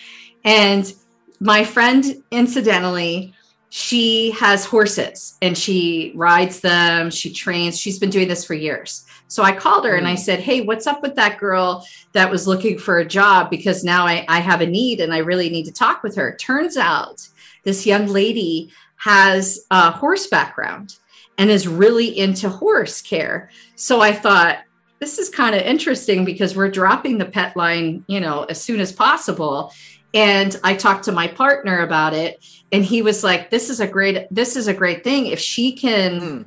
And 0.44 0.94
my 1.40 1.64
friend, 1.64 2.24
incidentally, 2.30 3.34
she 3.74 4.32
has 4.32 4.66
horses 4.66 5.38
and 5.42 5.58
she 5.58 6.12
rides 6.14 6.60
them, 6.60 7.10
she 7.10 7.32
trains. 7.32 7.80
She's 7.80 7.98
been 7.98 8.10
doing 8.10 8.28
this 8.28 8.44
for 8.44 8.54
years. 8.54 9.06
So 9.30 9.44
I 9.44 9.54
called 9.54 9.86
her 9.86 9.96
and 9.96 10.06
I 10.06 10.16
mm. 10.16 10.20
said, 10.20 10.42
Hey, 10.42 10.60
what's 10.60 10.88
up 10.88 11.02
with 11.02 11.16
that 11.16 11.40
girl 11.40 11.88
that 12.12 12.30
was 12.30 12.48
looking 12.48 12.78
for 12.78 13.00
a 13.00 13.06
job? 13.06 13.50
Because 13.50 13.86
now 13.86 14.06
I, 14.06 14.26
I 14.28 14.42
have 14.42 14.60
a 14.60 14.68
need 14.68 15.00
and 15.00 15.14
I 15.14 15.20
really 15.20 15.50
need 15.50 15.64
to 15.68 15.72
talk 15.72 16.04
with 16.04 16.18
her. 16.18 16.36
Turns 16.36 16.76
out 16.76 17.26
this 17.64 17.86
young 17.86 18.08
lady 18.08 18.74
has 18.98 19.66
a 19.72 19.90
horse 19.90 20.28
background 20.28 20.98
and 21.38 21.50
is 21.50 21.66
really 21.66 22.20
into 22.20 22.50
horse 22.50 23.02
care. 23.02 23.52
So 23.76 24.02
I 24.02 24.12
thought, 24.12 24.58
this 25.00 25.18
is 25.18 25.30
kind 25.30 25.56
of 25.56 25.64
interesting 25.64 26.24
because 26.26 26.56
we're 26.56 26.70
dropping 26.70 27.18
the 27.18 27.26
pet 27.26 27.58
line, 27.58 28.06
you 28.08 28.20
know, 28.20 28.44
as 28.44 28.62
soon 28.62 28.80
as 28.80 28.92
possible. 28.92 29.74
And 30.14 30.60
I 30.64 30.76
talked 30.76 31.06
to 31.06 31.12
my 31.12 31.28
partner 31.28 31.82
about 31.82 32.14
it 32.14 32.44
and 32.72 32.84
he 32.84 33.02
was 33.02 33.24
like, 33.24 33.50
this 33.50 33.70
is 33.70 33.80
a 33.80 33.88
great, 33.88 34.28
this 34.30 34.56
is 34.56 34.68
a 34.68 34.74
great 34.74 35.04
thing. 35.04 35.28
If 35.28 35.40
she 35.40 35.72
can 35.72 36.20
mm 36.20 36.46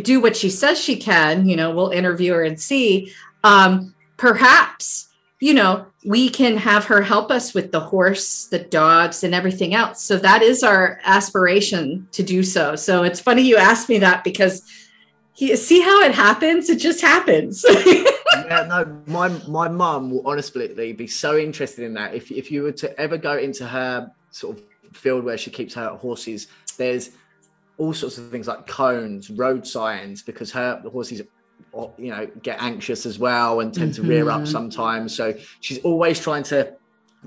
do 0.00 0.20
what 0.20 0.36
she 0.36 0.50
says 0.50 0.78
she 0.78 0.96
can, 0.96 1.48
you 1.48 1.56
know, 1.56 1.70
we'll 1.74 1.90
interview 1.90 2.32
her 2.32 2.44
and 2.44 2.60
see. 2.60 3.12
Um, 3.44 3.94
perhaps, 4.16 5.08
you 5.40 5.54
know, 5.54 5.86
we 6.04 6.28
can 6.28 6.56
have 6.56 6.84
her 6.86 7.02
help 7.02 7.30
us 7.30 7.54
with 7.54 7.72
the 7.72 7.80
horse, 7.80 8.46
the 8.46 8.58
dogs, 8.58 9.24
and 9.24 9.34
everything 9.34 9.74
else. 9.74 10.02
So 10.02 10.16
that 10.18 10.42
is 10.42 10.62
our 10.62 11.00
aspiration 11.04 12.08
to 12.12 12.22
do 12.22 12.42
so. 12.42 12.76
So 12.76 13.02
it's 13.02 13.20
funny 13.20 13.42
you 13.42 13.56
asked 13.56 13.88
me 13.88 13.98
that 13.98 14.24
because 14.24 14.62
he, 15.38 15.54
see 15.54 15.80
how 15.80 16.02
it 16.02 16.16
happens? 16.16 16.68
It 16.68 16.80
just 16.80 17.00
happens. 17.00 17.64
yeah, 17.70 18.66
no, 18.68 19.00
my 19.06 19.28
my 19.46 19.68
mum 19.68 20.10
will 20.10 20.26
honestly 20.26 20.92
be 20.92 21.06
so 21.06 21.38
interested 21.38 21.84
in 21.84 21.94
that. 21.94 22.12
If 22.12 22.32
if 22.32 22.50
you 22.50 22.64
were 22.64 22.72
to 22.72 23.00
ever 23.00 23.16
go 23.16 23.38
into 23.38 23.64
her 23.64 24.10
sort 24.32 24.58
of 24.58 24.64
field 24.96 25.22
where 25.24 25.38
she 25.38 25.52
keeps 25.52 25.74
her 25.74 25.90
horses, 25.90 26.48
there's 26.76 27.10
all 27.76 27.94
sorts 27.94 28.18
of 28.18 28.32
things 28.32 28.48
like 28.48 28.66
cones, 28.66 29.30
road 29.30 29.64
signs, 29.64 30.24
because 30.24 30.50
her 30.50 30.80
the 30.82 30.90
horses 30.90 31.22
you 31.98 32.10
know 32.10 32.26
get 32.42 32.60
anxious 32.60 33.06
as 33.06 33.20
well 33.20 33.60
and 33.60 33.72
tend 33.72 33.92
mm-hmm. 33.92 34.02
to 34.02 34.08
rear 34.08 34.30
up 34.30 34.38
mm-hmm. 34.38 34.50
sometimes 34.50 35.14
so 35.14 35.34
she's 35.60 35.78
always 35.80 36.18
trying 36.18 36.42
to 36.42 36.72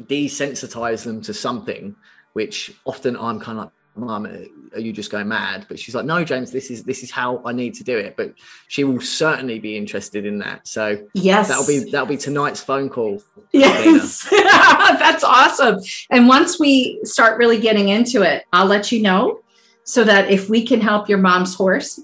desensitize 0.01 1.03
them 1.03 1.21
to 1.21 1.33
something 1.33 1.95
which 2.33 2.73
often 2.85 3.15
i'm 3.17 3.39
kind 3.39 3.59
of 3.59 3.65
like 3.65 3.73
mom 3.95 4.25
are 4.25 4.79
you 4.79 4.93
just 4.93 5.11
going 5.11 5.27
mad? 5.27 5.65
But 5.67 5.79
she's 5.79 5.95
like 5.95 6.05
no 6.05 6.23
james 6.23 6.51
this 6.51 6.71
is 6.71 6.83
this 6.83 7.03
is 7.03 7.11
how 7.11 7.41
i 7.45 7.51
need 7.51 7.73
to 7.75 7.83
do 7.83 7.97
it. 7.97 8.15
But 8.15 8.33
she 8.67 8.83
will 8.83 9.01
certainly 9.01 9.59
be 9.59 9.77
interested 9.77 10.25
in 10.25 10.39
that. 10.39 10.67
So 10.67 11.05
yes. 11.13 11.47
that'll 11.47 11.67
be 11.67 11.89
that'll 11.91 12.07
be 12.07 12.17
tonight's 12.17 12.61
phone 12.61 12.89
call 12.89 13.21
yes. 13.51 14.27
That's 14.31 15.23
awesome. 15.23 15.79
And 16.09 16.27
once 16.27 16.59
we 16.59 16.99
start 17.03 17.37
really 17.37 17.59
getting 17.59 17.89
into 17.89 18.21
it 18.21 18.45
i'll 18.53 18.65
let 18.65 18.91
you 18.91 19.01
know 19.01 19.41
so 19.83 20.03
that 20.03 20.29
if 20.31 20.49
we 20.49 20.65
can 20.65 20.81
help 20.81 21.09
your 21.09 21.17
mom's 21.17 21.55
horse, 21.55 21.99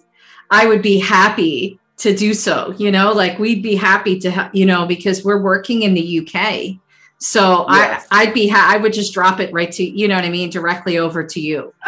I 0.50 0.68
would 0.68 0.82
be 0.82 1.00
happy 1.00 1.80
to 1.98 2.16
do 2.16 2.34
so. 2.34 2.74
You 2.78 2.92
know, 2.92 3.12
like 3.12 3.40
we'd 3.40 3.64
be 3.64 3.76
happy 3.76 4.20
to, 4.20 4.50
you 4.54 4.66
know, 4.66 4.86
because 4.86 5.24
we're 5.24 5.42
working 5.42 5.84
in 5.84 5.94
the 5.94 6.20
UK. 6.20 6.78
So 7.20 7.66
yes. 7.70 8.08
I, 8.12 8.24
I'd 8.24 8.34
be, 8.34 8.52
I 8.52 8.78
would 8.78 8.94
just 8.94 9.14
drop 9.14 9.40
it 9.40 9.52
right 9.52 9.72
to, 9.72 9.84
you 9.84 10.08
know 10.08 10.16
what 10.16 10.26
I 10.26 10.30
mean, 10.30 10.50
directly 10.50 10.98
over 10.98 11.24
to 11.24 11.40
you. 11.40 11.74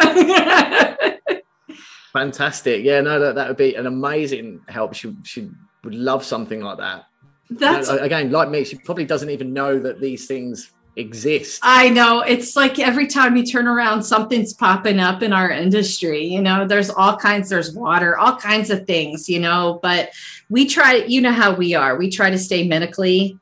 Fantastic. 2.12 2.84
Yeah, 2.84 3.00
no, 3.00 3.20
that, 3.20 3.36
that 3.36 3.48
would 3.48 3.56
be 3.56 3.76
an 3.76 3.86
amazing 3.86 4.60
help. 4.68 4.94
She, 4.94 5.16
she 5.22 5.50
would 5.84 5.94
love 5.94 6.24
something 6.24 6.60
like 6.60 6.78
that. 6.78 7.06
That's 7.50 7.88
uh, 7.88 7.98
again, 8.00 8.30
like 8.30 8.48
me, 8.48 8.64
she 8.64 8.76
probably 8.78 9.04
doesn't 9.04 9.30
even 9.30 9.52
know 9.52 9.78
that 9.78 10.00
these 10.00 10.26
things 10.26 10.72
exist. 10.96 11.60
I 11.62 11.88
know. 11.88 12.20
It's 12.20 12.56
like 12.56 12.78
every 12.78 13.06
time 13.06 13.36
you 13.36 13.44
turn 13.44 13.66
around, 13.66 14.02
something's 14.02 14.52
popping 14.52 14.98
up 14.98 15.22
in 15.22 15.32
our 15.32 15.50
industry. 15.50 16.24
You 16.24 16.42
know, 16.42 16.66
there's 16.66 16.90
all 16.90 17.16
kinds, 17.16 17.48
there's 17.48 17.74
water, 17.74 18.18
all 18.18 18.36
kinds 18.36 18.70
of 18.70 18.86
things, 18.86 19.28
you 19.28 19.40
know, 19.40 19.78
but 19.82 20.10
we 20.48 20.66
try, 20.66 20.94
you 20.94 21.20
know 21.20 21.32
how 21.32 21.54
we 21.54 21.74
are. 21.74 21.96
We 21.96 22.10
try 22.10 22.30
to 22.30 22.38
stay 22.38 22.66
medically 22.66 23.38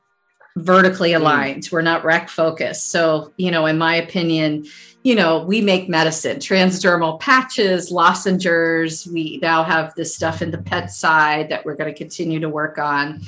vertically 0.63 1.11
mm. 1.11 1.17
aligned. 1.17 1.63
Mm. 1.63 1.71
We're 1.71 1.81
not 1.81 2.03
rec 2.03 2.29
focused. 2.29 2.91
So, 2.91 3.33
you 3.37 3.51
know, 3.51 3.65
in 3.65 3.77
my 3.77 3.95
opinion, 3.95 4.65
you 5.03 5.15
know, 5.15 5.43
we 5.43 5.61
make 5.61 5.87
medicine, 5.87 6.37
transdermal 6.37 7.19
patches, 7.19 7.89
lozenges. 7.89 9.07
We 9.07 9.39
now 9.41 9.63
have 9.63 9.95
this 9.95 10.13
stuff 10.13 10.41
in 10.41 10.51
the 10.51 10.57
pet 10.57 10.91
side 10.91 11.49
that 11.49 11.65
we're 11.65 11.75
going 11.75 11.91
to 11.91 11.97
continue 11.97 12.39
to 12.41 12.49
work 12.49 12.77
on. 12.77 13.21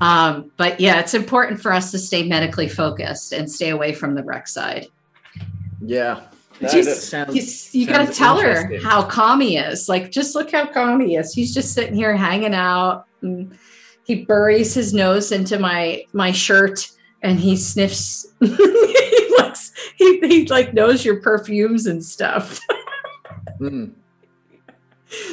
Um, 0.00 0.50
but 0.56 0.80
yeah, 0.80 0.98
it's 0.98 1.12
important 1.12 1.60
for 1.60 1.72
us 1.72 1.90
to 1.90 1.98
stay 1.98 2.22
medically 2.22 2.68
focused 2.68 3.32
and 3.32 3.50
stay 3.50 3.68
away 3.68 3.92
from 3.92 4.14
the 4.14 4.22
rec 4.22 4.48
side. 4.48 4.86
Yeah. 5.82 6.22
That, 6.60 6.72
just, 6.72 7.08
sounds, 7.08 7.74
you 7.74 7.86
got 7.86 8.06
to 8.06 8.12
tell 8.12 8.38
her 8.38 8.78
how 8.80 9.02
calm 9.02 9.40
he 9.40 9.56
is. 9.56 9.88
Like, 9.88 10.10
just 10.10 10.34
look 10.34 10.52
how 10.52 10.66
calm 10.66 11.00
he 11.00 11.16
is. 11.16 11.32
He's 11.32 11.54
just 11.54 11.72
sitting 11.72 11.94
here 11.94 12.14
hanging 12.14 12.54
out. 12.54 13.06
He 14.10 14.24
buries 14.24 14.74
his 14.74 14.92
nose 14.92 15.30
into 15.30 15.56
my 15.56 16.04
my 16.12 16.32
shirt 16.32 16.90
and 17.22 17.38
he 17.38 17.56
sniffs. 17.56 18.26
he 18.40 19.34
looks. 19.38 19.72
He, 19.96 20.18
he 20.20 20.46
like 20.46 20.74
knows 20.74 21.04
your 21.04 21.20
perfumes 21.20 21.86
and 21.86 22.04
stuff. 22.04 22.58
mm. 23.60 23.92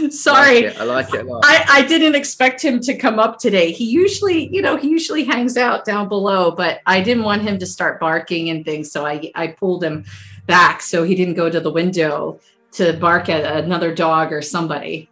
Sorry. 0.09 0.75
I 0.75 0.83
like 0.83 1.11
it. 1.13 1.19
I, 1.19 1.21
like 1.21 1.23
it 1.25 1.25
I, 1.43 1.65
I, 1.69 1.81
didn't 1.87 2.15
expect 2.15 2.63
him 2.63 2.79
to 2.81 2.95
come 2.95 3.19
up 3.19 3.39
today. 3.39 3.71
He 3.71 3.85
usually, 3.85 4.47
you 4.53 4.61
know, 4.61 4.75
he 4.75 4.89
usually 4.89 5.23
hangs 5.23 5.55
out 5.55 5.85
down 5.85 6.07
below, 6.07 6.51
but 6.51 6.81
I 6.85 7.01
didn't 7.01 7.23
want 7.23 7.43
him 7.43 7.57
to 7.59 7.65
start 7.65 7.99
barking 7.99 8.49
and 8.49 8.65
things. 8.65 8.91
So 8.91 9.05
I, 9.05 9.31
I 9.35 9.47
pulled 9.47 9.83
him 9.83 10.03
back 10.45 10.81
so 10.81 11.03
he 11.03 11.15
didn't 11.15 11.35
go 11.35 11.49
to 11.49 11.59
the 11.59 11.71
window 11.71 12.39
to 12.73 12.93
bark 12.93 13.29
at 13.29 13.63
another 13.63 13.93
dog 13.93 14.33
or 14.33 14.41
somebody. 14.41 15.09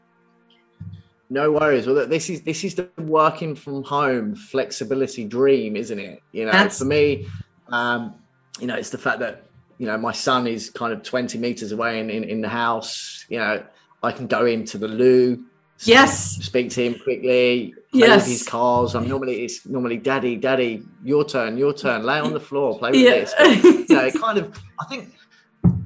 No 1.29 1.51
worries. 1.51 1.87
Well, 1.87 2.07
this 2.07 2.29
is 2.29 2.41
this 2.41 2.63
is 2.63 2.75
the 2.75 2.87
working 2.97 3.55
from 3.55 3.83
home 3.83 4.35
flexibility 4.35 5.25
dream, 5.25 5.75
isn't 5.75 5.99
it? 5.99 6.21
You 6.31 6.45
know, 6.45 6.51
That's... 6.51 6.79
for 6.79 6.85
me, 6.85 7.27
um, 7.69 8.15
you 8.59 8.67
know, 8.67 8.75
it's 8.75 8.91
the 8.91 8.97
fact 8.97 9.19
that 9.19 9.43
you 9.77 9.87
know 9.87 9.97
my 9.97 10.11
son 10.11 10.47
is 10.47 10.69
kind 10.69 10.93
of 10.93 11.03
20 11.03 11.37
meters 11.37 11.71
away 11.71 11.99
in, 11.99 12.09
in, 12.09 12.23
in 12.23 12.41
the 12.41 12.49
house. 12.49 13.25
You 13.27 13.39
know, 13.39 13.63
I 14.03 14.11
can 14.11 14.27
go 14.27 14.45
into 14.45 14.77
the 14.77 14.87
loo. 14.87 15.43
Yes. 15.79 16.37
Speak 16.37 16.69
to 16.71 16.85
him 16.85 16.93
quickly. 16.93 17.73
Play 17.91 17.99
yes. 17.99 18.21
with 18.21 18.27
his 18.27 18.47
cars. 18.47 18.95
I'm 18.95 19.07
normally 19.07 19.43
it's 19.43 19.65
normally 19.65 19.97
daddy, 19.97 20.37
daddy, 20.37 20.83
your 21.03 21.25
turn, 21.25 21.57
your 21.57 21.73
turn. 21.73 22.03
Lay 22.03 22.19
on 22.19 22.33
the 22.33 22.39
floor, 22.39 22.77
play 22.79 22.91
with 22.91 22.99
yeah. 23.01 23.09
this. 23.11 23.33
But, 23.37 23.63
you 23.63 23.95
know, 23.95 24.05
it 24.05 24.13
kind 24.21 24.37
of 24.37 24.57
I 24.79 24.85
think 24.85 25.13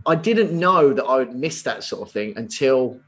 I 0.06 0.16
didn't 0.16 0.58
know 0.58 0.94
that 0.94 1.06
I 1.06 1.18
would 1.18 1.36
miss 1.36 1.62
that 1.64 1.84
sort 1.84 2.08
of 2.08 2.12
thing 2.12 2.34
until 2.38 3.00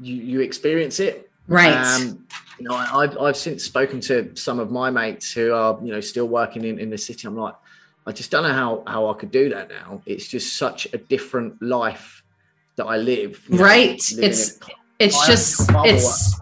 you, 0.00 0.14
you 0.14 0.40
experience 0.40 1.00
it. 1.00 1.30
Right. 1.46 1.74
Um, 1.74 2.26
you 2.58 2.68
know, 2.68 2.74
I, 2.74 3.06
have 3.06 3.18
I've 3.18 3.36
since 3.36 3.64
spoken 3.64 4.00
to 4.02 4.34
some 4.34 4.58
of 4.58 4.70
my 4.70 4.90
mates 4.90 5.32
who 5.32 5.52
are, 5.52 5.78
you 5.82 5.92
know, 5.92 6.00
still 6.00 6.28
working 6.28 6.64
in, 6.64 6.78
in 6.78 6.90
the 6.90 6.98
city. 6.98 7.26
I'm 7.26 7.36
like, 7.36 7.54
I 8.06 8.12
just 8.12 8.30
don't 8.30 8.42
know 8.42 8.52
how, 8.52 8.82
how 8.86 9.08
I 9.10 9.14
could 9.14 9.30
do 9.30 9.48
that 9.50 9.68
now. 9.68 10.02
It's 10.06 10.28
just 10.28 10.56
such 10.56 10.86
a 10.92 10.98
different 10.98 11.60
life 11.62 12.22
that 12.76 12.84
I 12.84 12.96
live. 12.96 13.42
right. 13.48 14.00
It's 14.18 14.58
it's 14.98 15.26
just 15.26 15.68
it's 15.84 16.40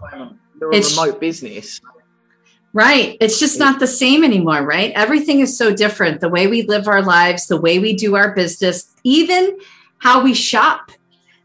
it's 0.71 0.97
remote 0.97 1.19
business. 1.19 1.81
Right. 2.73 3.17
It's 3.21 3.39
just 3.39 3.59
not 3.59 3.79
the 3.79 3.87
same 3.87 4.23
anymore, 4.23 4.63
right? 4.63 4.91
Everything 4.95 5.41
is 5.41 5.55
so 5.55 5.75
different. 5.75 6.21
The 6.21 6.29
way 6.29 6.47
we 6.47 6.63
live 6.63 6.87
our 6.87 7.03
lives, 7.03 7.47
the 7.47 7.59
way 7.59 7.77
we 7.77 7.95
do 7.95 8.15
our 8.15 8.33
business, 8.33 8.91
even 9.03 9.59
how 9.99 10.23
we 10.23 10.33
shop. 10.33 10.91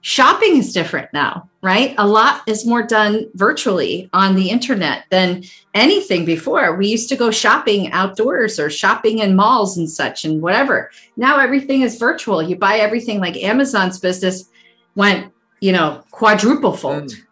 Shopping 0.09 0.57
is 0.57 0.73
different 0.73 1.13
now, 1.13 1.51
right? 1.61 1.95
A 1.99 2.07
lot 2.07 2.41
is 2.47 2.65
more 2.65 2.83
done 2.83 3.27
virtually 3.35 4.09
on 4.15 4.37
the 4.37 4.49
internet 4.49 5.05
than 5.11 5.45
anything 5.75 6.25
before. 6.25 6.75
We 6.77 6.89
used 6.89 7.11
to 7.11 7.17
go 7.17 7.31
shopping 7.31 7.93
outdoors 7.93 8.59
or 8.59 8.71
shopping 8.71 9.19
in 9.19 9.37
malls 9.37 9.77
and 9.77 9.89
such 9.89 10.25
and 10.25 10.41
whatever. 10.41 10.91
Now 11.19 11.39
everything 11.39 11.83
is 11.83 11.99
virtual. 11.99 12.43
You 12.43 12.57
buy 12.57 12.79
everything 12.79 13.21
like 13.21 13.37
Amazon's 13.37 13.99
business 13.99 14.49
went, 14.95 15.31
you 15.61 15.73
know, 15.73 16.03
quadruple 16.11 16.73
fold. 16.73 17.11
Mm. 17.11 17.23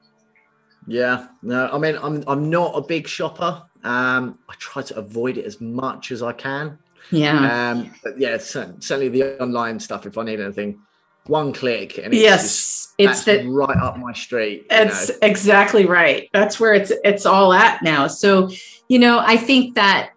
Yeah, 0.86 1.28
no, 1.40 1.70
I 1.72 1.78
mean, 1.78 1.96
I'm 2.02 2.22
I'm 2.26 2.50
not 2.50 2.76
a 2.76 2.82
big 2.82 3.08
shopper. 3.08 3.62
Um, 3.84 4.38
I 4.50 4.54
try 4.58 4.82
to 4.82 4.98
avoid 4.98 5.38
it 5.38 5.46
as 5.46 5.62
much 5.62 6.12
as 6.12 6.22
I 6.22 6.34
can. 6.34 6.78
Yeah. 7.10 7.70
Um, 7.70 7.94
but 8.04 8.18
yeah, 8.18 8.36
certainly 8.36 9.08
the 9.08 9.40
online 9.40 9.80
stuff. 9.80 10.04
If 10.04 10.18
I 10.18 10.24
need 10.24 10.40
anything, 10.40 10.82
one 11.28 11.52
click 11.52 11.98
and 11.98 12.12
it's 12.12 12.22
yes, 12.22 12.42
just, 12.42 12.94
it's 12.98 13.24
the, 13.24 13.48
right 13.48 13.76
up 13.76 13.98
my 13.98 14.12
street. 14.12 14.66
It's 14.70 15.08
know. 15.08 15.16
exactly 15.22 15.86
right. 15.86 16.28
That's 16.32 16.58
where 16.58 16.74
it's 16.74 16.92
it's 17.04 17.26
all 17.26 17.52
at 17.52 17.82
now. 17.82 18.06
So, 18.06 18.50
you 18.88 18.98
know, 18.98 19.18
I 19.18 19.36
think 19.36 19.74
that 19.74 20.10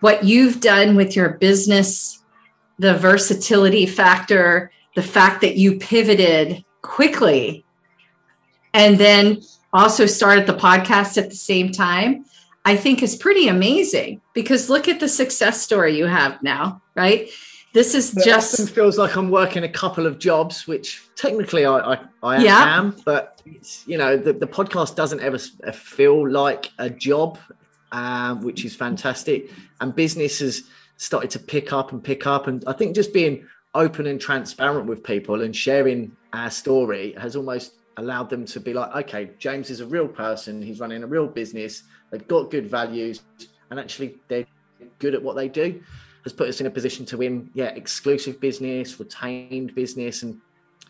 what 0.00 0.24
you've 0.24 0.60
done 0.60 0.96
with 0.96 1.16
your 1.16 1.30
business, 1.30 2.22
the 2.78 2.94
versatility 2.94 3.86
factor, 3.86 4.70
the 4.94 5.02
fact 5.02 5.40
that 5.42 5.56
you 5.56 5.78
pivoted 5.78 6.64
quickly. 6.82 7.64
And 8.72 8.98
then 8.98 9.40
also 9.72 10.06
started 10.06 10.46
the 10.46 10.54
podcast 10.54 11.18
at 11.18 11.30
the 11.30 11.36
same 11.36 11.72
time, 11.72 12.24
I 12.64 12.76
think 12.76 13.02
is 13.02 13.16
pretty 13.16 13.48
amazing 13.48 14.20
because 14.34 14.70
look 14.70 14.88
at 14.88 15.00
the 15.00 15.08
success 15.08 15.60
story 15.60 15.96
you 15.96 16.06
have 16.06 16.42
now, 16.42 16.82
right? 16.94 17.28
This 17.76 17.94
is 17.94 18.16
It 18.16 18.24
just 18.24 18.70
feels 18.70 18.96
like 18.96 19.16
I'm 19.16 19.28
working 19.28 19.64
a 19.64 19.68
couple 19.68 20.06
of 20.06 20.18
jobs, 20.18 20.66
which 20.66 21.10
technically 21.14 21.66
I 21.66 21.76
I, 21.92 21.98
I 22.22 22.42
Yeah. 22.42 22.78
am, 22.78 22.96
but 23.04 23.42
it's, 23.44 23.86
you 23.86 23.98
know 23.98 24.16
the, 24.16 24.32
the 24.32 24.46
podcast 24.46 24.96
doesn't 24.96 25.20
ever 25.20 25.38
uh, 25.62 25.72
feel 25.72 26.26
like 26.26 26.72
a 26.78 26.88
job, 26.88 27.38
um, 27.92 28.40
which 28.40 28.64
is 28.64 28.74
fantastic. 28.74 29.50
And 29.82 29.94
business 29.94 30.38
has 30.38 30.62
started 30.96 31.28
to 31.32 31.38
pick 31.38 31.70
up 31.74 31.92
and 31.92 32.02
pick 32.02 32.26
up, 32.26 32.46
and 32.46 32.64
I 32.66 32.72
think 32.72 32.94
just 32.94 33.12
being 33.12 33.46
open 33.74 34.06
and 34.06 34.18
transparent 34.18 34.86
with 34.86 35.04
people 35.04 35.42
and 35.42 35.54
sharing 35.54 36.16
our 36.32 36.48
story 36.48 37.12
has 37.20 37.36
almost 37.36 37.72
allowed 37.98 38.30
them 38.30 38.46
to 38.46 38.58
be 38.58 38.72
like, 38.72 38.90
okay, 39.04 39.32
James 39.38 39.68
is 39.68 39.80
a 39.80 39.86
real 39.86 40.08
person. 40.08 40.62
He's 40.62 40.80
running 40.80 41.02
a 41.02 41.06
real 41.06 41.26
business. 41.26 41.82
They've 42.10 42.26
got 42.26 42.50
good 42.50 42.70
values, 42.70 43.20
and 43.70 43.78
actually 43.78 44.16
they're 44.28 44.46
good 44.98 45.14
at 45.14 45.22
what 45.22 45.36
they 45.36 45.50
do 45.50 45.82
has 46.26 46.32
put 46.32 46.48
us 46.48 46.60
in 46.60 46.66
a 46.66 46.70
position 46.70 47.06
to 47.06 47.16
win, 47.16 47.48
yeah, 47.54 47.66
exclusive 47.66 48.40
business, 48.40 48.98
retained 48.98 49.74
business, 49.76 50.24
and 50.24 50.40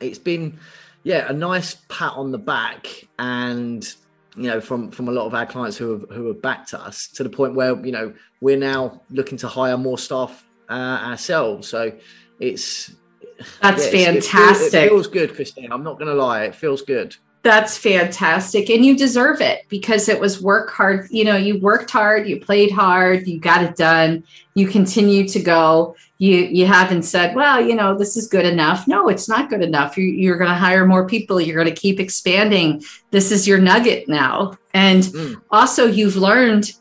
it's 0.00 0.18
been, 0.18 0.58
yeah, 1.02 1.28
a 1.28 1.32
nice 1.32 1.76
pat 1.88 2.12
on 2.14 2.32
the 2.32 2.38
back, 2.38 2.86
and 3.18 3.86
you 4.34 4.44
know, 4.48 4.60
from 4.60 4.90
from 4.90 5.08
a 5.08 5.12
lot 5.12 5.26
of 5.26 5.34
our 5.34 5.44
clients 5.46 5.76
who 5.76 5.90
have 5.92 6.06
who 6.10 6.28
have 6.28 6.40
backed 6.40 6.72
us 6.74 7.08
to 7.08 7.22
the 7.22 7.28
point 7.28 7.54
where 7.54 7.76
you 7.84 7.92
know 7.92 8.14
we're 8.40 8.56
now 8.58 9.02
looking 9.10 9.36
to 9.38 9.48
hire 9.48 9.76
more 9.76 9.98
staff 9.98 10.46
uh, 10.70 10.72
ourselves. 10.72 11.68
So 11.68 11.92
it's 12.40 12.94
that's 13.60 13.92
yeah, 13.92 13.98
it's- 14.00 14.16
it 14.16 14.22
feels- 14.22 14.26
fantastic. 14.30 14.74
It 14.84 14.88
feels 14.88 15.06
good, 15.06 15.34
Christine. 15.34 15.70
I'm 15.70 15.82
not 15.84 15.98
going 15.98 16.08
to 16.08 16.14
lie, 16.14 16.44
it 16.44 16.54
feels 16.54 16.80
good. 16.82 17.14
That's 17.46 17.78
fantastic. 17.78 18.68
And 18.70 18.84
you 18.84 18.96
deserve 18.96 19.40
it 19.40 19.66
because 19.68 20.08
it 20.08 20.18
was 20.18 20.42
work 20.42 20.68
hard. 20.70 21.06
You 21.12 21.24
know, 21.24 21.36
you 21.36 21.60
worked 21.60 21.92
hard, 21.92 22.26
you 22.26 22.40
played 22.40 22.72
hard, 22.72 23.28
you 23.28 23.38
got 23.38 23.62
it 23.62 23.76
done. 23.76 24.24
You 24.54 24.66
continue 24.66 25.28
to 25.28 25.40
go. 25.40 25.94
You 26.18 26.38
you 26.38 26.66
haven't 26.66 27.04
said, 27.04 27.36
well, 27.36 27.64
you 27.64 27.76
know, 27.76 27.96
this 27.96 28.16
is 28.16 28.26
good 28.26 28.44
enough. 28.46 28.88
No, 28.88 29.08
it's 29.08 29.28
not 29.28 29.48
good 29.48 29.62
enough. 29.62 29.96
You, 29.96 30.06
you're 30.06 30.38
going 30.38 30.50
to 30.50 30.56
hire 30.56 30.84
more 30.86 31.06
people. 31.06 31.40
You're 31.40 31.62
going 31.62 31.72
to 31.72 31.80
keep 31.80 32.00
expanding. 32.00 32.82
This 33.12 33.30
is 33.30 33.46
your 33.46 33.58
nugget 33.58 34.08
now. 34.08 34.58
And 34.74 35.04
Mm. 35.04 35.40
also, 35.52 35.86
you've 35.86 36.16
learned 36.16 36.72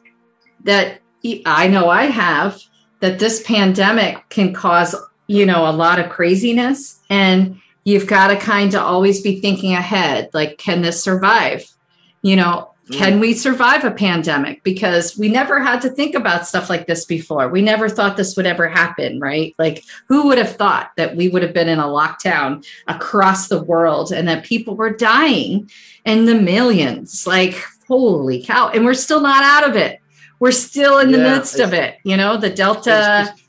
that 0.64 1.00
I 1.46 1.68
know 1.68 1.90
I 1.90 2.06
have 2.06 2.60
that 3.02 3.20
this 3.20 3.44
pandemic 3.44 4.28
can 4.30 4.52
cause, 4.52 4.96
you 5.28 5.46
know, 5.46 5.70
a 5.70 5.78
lot 5.84 6.00
of 6.00 6.10
craziness. 6.10 7.02
And 7.12 7.62
you've 7.86 8.08
got 8.08 8.28
to 8.28 8.36
kind 8.36 8.74
of 8.74 8.82
always 8.82 9.22
be 9.22 9.40
thinking 9.40 9.74
ahead 9.74 10.30
like 10.34 10.58
can 10.58 10.82
this 10.82 11.02
survive? 11.02 11.66
You 12.22 12.36
know 12.36 12.76
can 12.92 13.18
mm. 13.18 13.22
we 13.22 13.34
survive 13.34 13.84
a 13.84 13.92
pandemic? 13.92 14.64
Because 14.64 15.18
we 15.18 15.28
never 15.28 15.60
had 15.60 15.82
to 15.82 15.90
think 15.90 16.14
about 16.14 16.48
stuff 16.48 16.70
like 16.70 16.86
this 16.86 17.06
before. 17.06 17.50
We 17.50 17.62
never 17.62 17.90
thought 17.90 18.16
this 18.16 18.38
would 18.38 18.46
ever 18.46 18.68
happen 18.68 19.20
right? 19.20 19.56
Like 19.58 19.84
who 20.08 20.28
would 20.28 20.38
have 20.38 20.56
thought 20.56 20.92
that 20.98 21.16
we 21.16 21.28
would 21.28 21.42
have 21.42 21.54
been 21.54 21.70
in 21.70 21.80
a 21.80 21.84
lockdown 21.84 22.66
across 22.88 23.48
the 23.48 23.64
world 23.64 24.12
and 24.12 24.28
that 24.28 24.46
people 24.46 24.76
were 24.76 24.92
dying 24.92 25.70
in 26.06 26.26
the 26.26 26.36
millions? 26.36 27.26
Like 27.26 27.64
holy 27.88 28.44
cow 28.44 28.70
and 28.70 28.86
we're 28.86 28.94
still 28.94 29.22
not 29.22 29.44
out 29.44 29.68
of 29.68 29.76
it. 29.76 30.00
We're 30.40 30.52
still 30.52 31.00
in 31.00 31.12
the 31.12 31.18
Yeah, 31.18 31.36
midst 31.36 31.60
of 31.60 31.74
it 31.74 31.98
you 32.04 32.18
know? 32.18 32.38
The 32.38 32.52
delta 32.52 33.26
just- 33.26 33.40
it's 33.40 33.45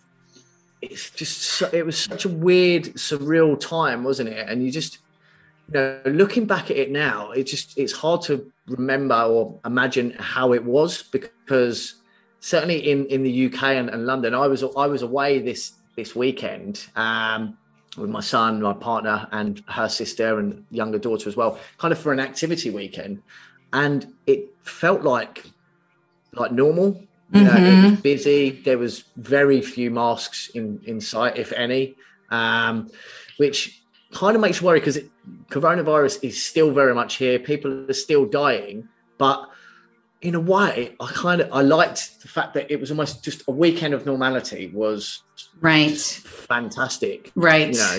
just 0.83 1.43
so, 1.43 1.69
it 1.73 1.85
was 1.85 1.99
such 1.99 2.25
a 2.25 2.29
weird 2.29 2.85
surreal 2.95 3.59
time 3.59 4.05
wasn't 4.05 4.29
it? 4.29 4.49
And 4.49 4.65
you 4.65 4.71
just 4.71 4.99
you 5.69 5.75
know 5.75 6.01
looking 6.07 6.47
back 6.47 6.71
at 6.71 6.77
it 6.77 6.91
now 6.91 7.31
it 7.33 7.45
just 7.45 7.77
it's 7.79 7.93
hard 7.93 8.23
to 8.23 8.51
remember 8.69 9.15
or 9.17 9.59
imagine 9.65 10.12
how 10.19 10.53
it 10.53 10.65
was 10.65 11.03
because 11.03 11.95
certainly 12.41 12.91
in 12.91 13.07
in 13.07 13.23
the 13.23 13.47
uk 13.47 13.62
and, 13.62 13.89
and 13.91 14.07
london 14.07 14.35
i 14.35 14.47
was 14.47 14.62
i 14.77 14.87
was 14.87 15.03
away 15.03 15.41
this 15.41 15.73
this 15.97 16.15
weekend 16.15 16.87
um 16.95 17.57
with 17.97 18.11
my 18.11 18.21
son 18.21 18.61
my 18.61 18.73
partner 18.73 19.27
and 19.33 19.62
her 19.69 19.89
sister 19.89 20.39
and 20.39 20.65
younger 20.71 20.99
daughter 20.99 21.29
as 21.29 21.37
well 21.37 21.59
kind 21.79 21.93
of 21.93 21.99
for 21.99 22.12
an 22.12 22.21
activity 22.21 22.71
weekend. 22.71 23.23
And 23.73 24.15
it 24.27 24.55
felt 24.62 25.03
like 25.03 25.45
like 26.33 26.53
normal 26.53 27.03
you 27.33 27.43
know, 27.43 27.55
it 27.57 27.91
was 27.91 28.01
busy. 28.01 28.51
There 28.51 28.79
was 28.79 29.05
very 29.17 29.61
few 29.61 29.91
masks 29.91 30.49
in 30.55 30.81
in 30.85 31.01
sight, 31.01 31.37
if 31.37 31.53
any, 31.53 31.97
um, 32.31 32.91
which 33.37 33.83
kind 34.12 34.37
of 34.37 34.41
makes 34.41 34.61
you 34.61 34.67
worry 34.67 34.81
because 34.81 34.99
coronavirus 35.51 36.23
is 36.23 36.43
still 36.43 36.73
very 36.73 36.95
much 36.95 37.17
here. 37.17 37.39
People 37.39 37.91
are 37.91 37.95
still 37.95 38.27
dying, 38.27 38.89
but 39.19 39.51
in 40.23 40.35
a 40.35 40.41
way, 40.41 40.95
I 41.01 41.07
kind 41.09 41.41
of 41.41 41.53
I 41.53 41.62
liked 41.62 42.23
the 42.23 42.29
fact 42.29 42.55
that 42.55 42.71
it 42.71 42.81
was 42.81 42.91
almost 42.91 43.25
just 43.25 43.43
a 43.49 43.51
weekend 43.51 43.93
of 43.95 44.07
normality 44.07 44.69
was 44.69 45.23
right 45.61 45.99
fantastic. 45.99 47.33
right 47.35 47.73
You 47.73 47.79
know, 47.79 47.99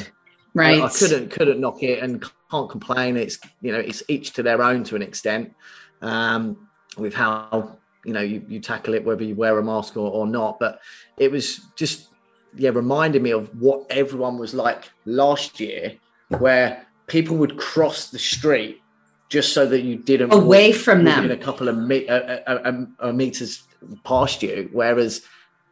right 0.53 0.81
I, 0.81 0.85
I 0.85 0.89
couldn't 0.89 1.29
couldn't 1.29 1.59
knock 1.59 1.83
it 1.83 2.01
and 2.01 2.23
can't 2.49 2.69
complain. 2.69 3.17
It's 3.17 3.39
you 3.61 3.71
know 3.71 3.79
it's 3.79 4.03
each 4.07 4.33
to 4.33 4.43
their 4.43 4.61
own 4.61 4.83
to 4.85 4.95
an 4.95 5.01
extent 5.01 5.53
um, 6.01 6.67
with 6.97 7.13
how 7.13 7.77
you 8.05 8.13
know 8.13 8.21
you, 8.21 8.43
you 8.47 8.59
tackle 8.59 8.93
it 8.93 9.03
whether 9.03 9.23
you 9.23 9.35
wear 9.35 9.57
a 9.59 9.63
mask 9.63 9.97
or, 9.97 10.09
or 10.09 10.27
not. 10.27 10.59
But 10.59 10.79
it 11.17 11.31
was 11.31 11.61
just 11.75 12.09
yeah 12.55 12.69
reminded 12.69 13.21
me 13.21 13.31
of 13.31 13.49
what 13.59 13.85
everyone 13.89 14.37
was 14.37 14.53
like 14.53 14.89
last 15.05 15.59
year, 15.59 15.95
where 16.39 16.85
people 17.07 17.37
would 17.37 17.57
cross 17.57 18.09
the 18.09 18.19
street 18.19 18.81
just 19.29 19.53
so 19.53 19.65
that 19.65 19.81
you 19.81 19.97
didn't 19.97 20.33
away 20.33 20.71
from 20.71 21.03
them 21.03 21.29
a 21.31 21.37
couple 21.37 21.67
of 21.67 21.77
me- 21.77 22.07
uh, 22.07 22.15
uh, 22.15 22.41
uh, 22.47 22.85
uh, 22.99 23.11
meters 23.11 23.63
past 24.03 24.41
you. 24.41 24.69
Whereas, 24.71 25.23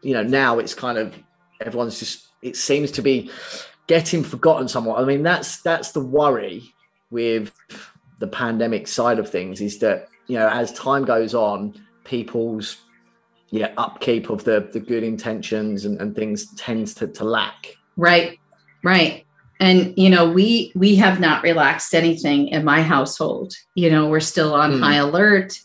you 0.02 0.14
know, 0.14 0.24
now 0.24 0.60
it's 0.60 0.74
kind 0.74 0.98
of 0.98 1.16
everyone's 1.62 2.00
just. 2.00 2.28
It 2.42 2.56
seems 2.56 2.92
to 2.92 3.02
be 3.02 3.32
getting 3.88 4.24
forgotten 4.24 4.68
somewhat. 4.68 5.02
I 5.02 5.06
mean, 5.06 5.24
that's 5.24 5.62
that's 5.62 5.92
the 5.94 6.02
worry 6.02 6.74
with 7.10 7.52
the 8.20 8.28
pandemic 8.28 8.88
side 8.88 9.20
of 9.20 9.30
things 9.30 9.62
is 9.62 9.80
that 9.80 10.08
you 10.28 10.38
know 10.38 10.50
as 10.50 10.72
time 10.74 11.06
goes 11.06 11.34
on, 11.34 11.74
people's 12.06 12.78
yeah 13.52 13.72
upkeep 13.78 14.30
of 14.30 14.44
the 14.44 14.70
the 14.74 14.80
good 14.80 15.04
intentions 15.04 15.86
and, 15.86 16.00
and 16.02 16.16
things 16.16 16.54
tends 16.56 16.94
to, 16.96 17.08
to 17.08 17.24
lack. 17.24 17.76
Right, 17.98 18.40
right. 18.84 19.26
And 19.60 19.94
you 19.98 20.10
know, 20.10 20.30
we 20.30 20.72
we 20.76 20.96
have 20.96 21.20
not 21.20 21.44
relaxed 21.44 21.94
anything 21.94 22.50
in 22.50 22.64
my 22.64 22.82
household. 22.82 23.54
You 23.76 23.90
know, 23.92 24.08
we're 24.08 24.20
still 24.20 24.54
on 24.54 24.74
Hmm. 24.74 24.82
high 24.82 24.96
alert. 24.96 25.58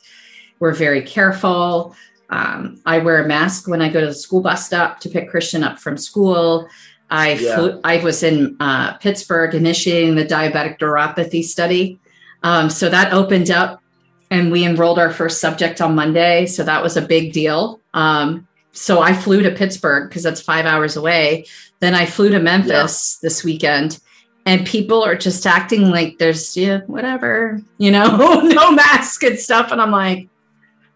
We're 0.61 0.75
very 0.75 1.03
careful. 1.03 1.95
Um, 2.29 2.81
I 2.87 2.99
wear 2.99 3.25
a 3.25 3.27
mask 3.27 3.67
when 3.67 3.83
I 3.83 3.89
go 3.89 4.01
to 4.01 4.07
the 4.07 4.15
school 4.15 4.41
bus 4.41 4.65
stop 4.67 5.01
to 5.01 5.09
pick 5.09 5.29
Christian 5.31 5.65
up 5.65 5.79
from 5.81 5.97
school. 5.97 6.69
I 7.11 7.33
Yeah. 7.33 7.57
flew, 7.57 7.81
I 7.83 7.97
was 7.97 8.23
in 8.23 8.57
uh, 8.61 8.93
Pittsburgh 8.99 9.55
initiating 9.55 10.15
the 10.15 10.25
diabetic 10.25 10.79
neuropathy 10.79 11.43
study. 11.43 11.99
Um, 12.45 12.71
so 12.71 12.89
that 12.89 13.13
opened 13.13 13.51
up 13.51 13.83
and 14.31 14.53
we 14.53 14.65
enrolled 14.65 14.99
our 14.99 15.11
first 15.11 15.41
subject 15.41 15.81
on 15.81 15.95
Monday. 15.95 16.47
So 16.47 16.63
that 16.65 16.83
was 16.83 16.97
a 16.97 17.03
big 17.03 17.33
deal. 17.33 17.81
Um, 17.95 18.47
so 18.73 19.01
I 19.01 19.13
flew 19.13 19.43
to 19.43 19.51
Pittsburgh 19.51 20.09
because 20.09 20.23
that's 20.23 20.41
five 20.41 20.67
hours 20.67 20.97
away. 20.97 21.47
Then 21.81 21.95
I 21.95 22.07
flew 22.07 22.31
to 22.31 22.39
Memphis 22.39 23.17
this 23.17 23.43
weekend, 23.43 23.99
and 24.47 24.67
people 24.67 25.03
are 25.03 25.17
just 25.17 25.47
acting 25.47 25.91
like 25.91 26.19
there's 26.19 26.57
yeah, 26.57 26.81
whatever, 26.87 27.61
you 27.79 27.91
know, 27.91 28.41
no 28.45 28.71
mask 28.71 29.23
and 29.25 29.39
stuff. 29.39 29.73
And 29.73 29.81
I'm 29.81 29.91
like, 29.91 30.29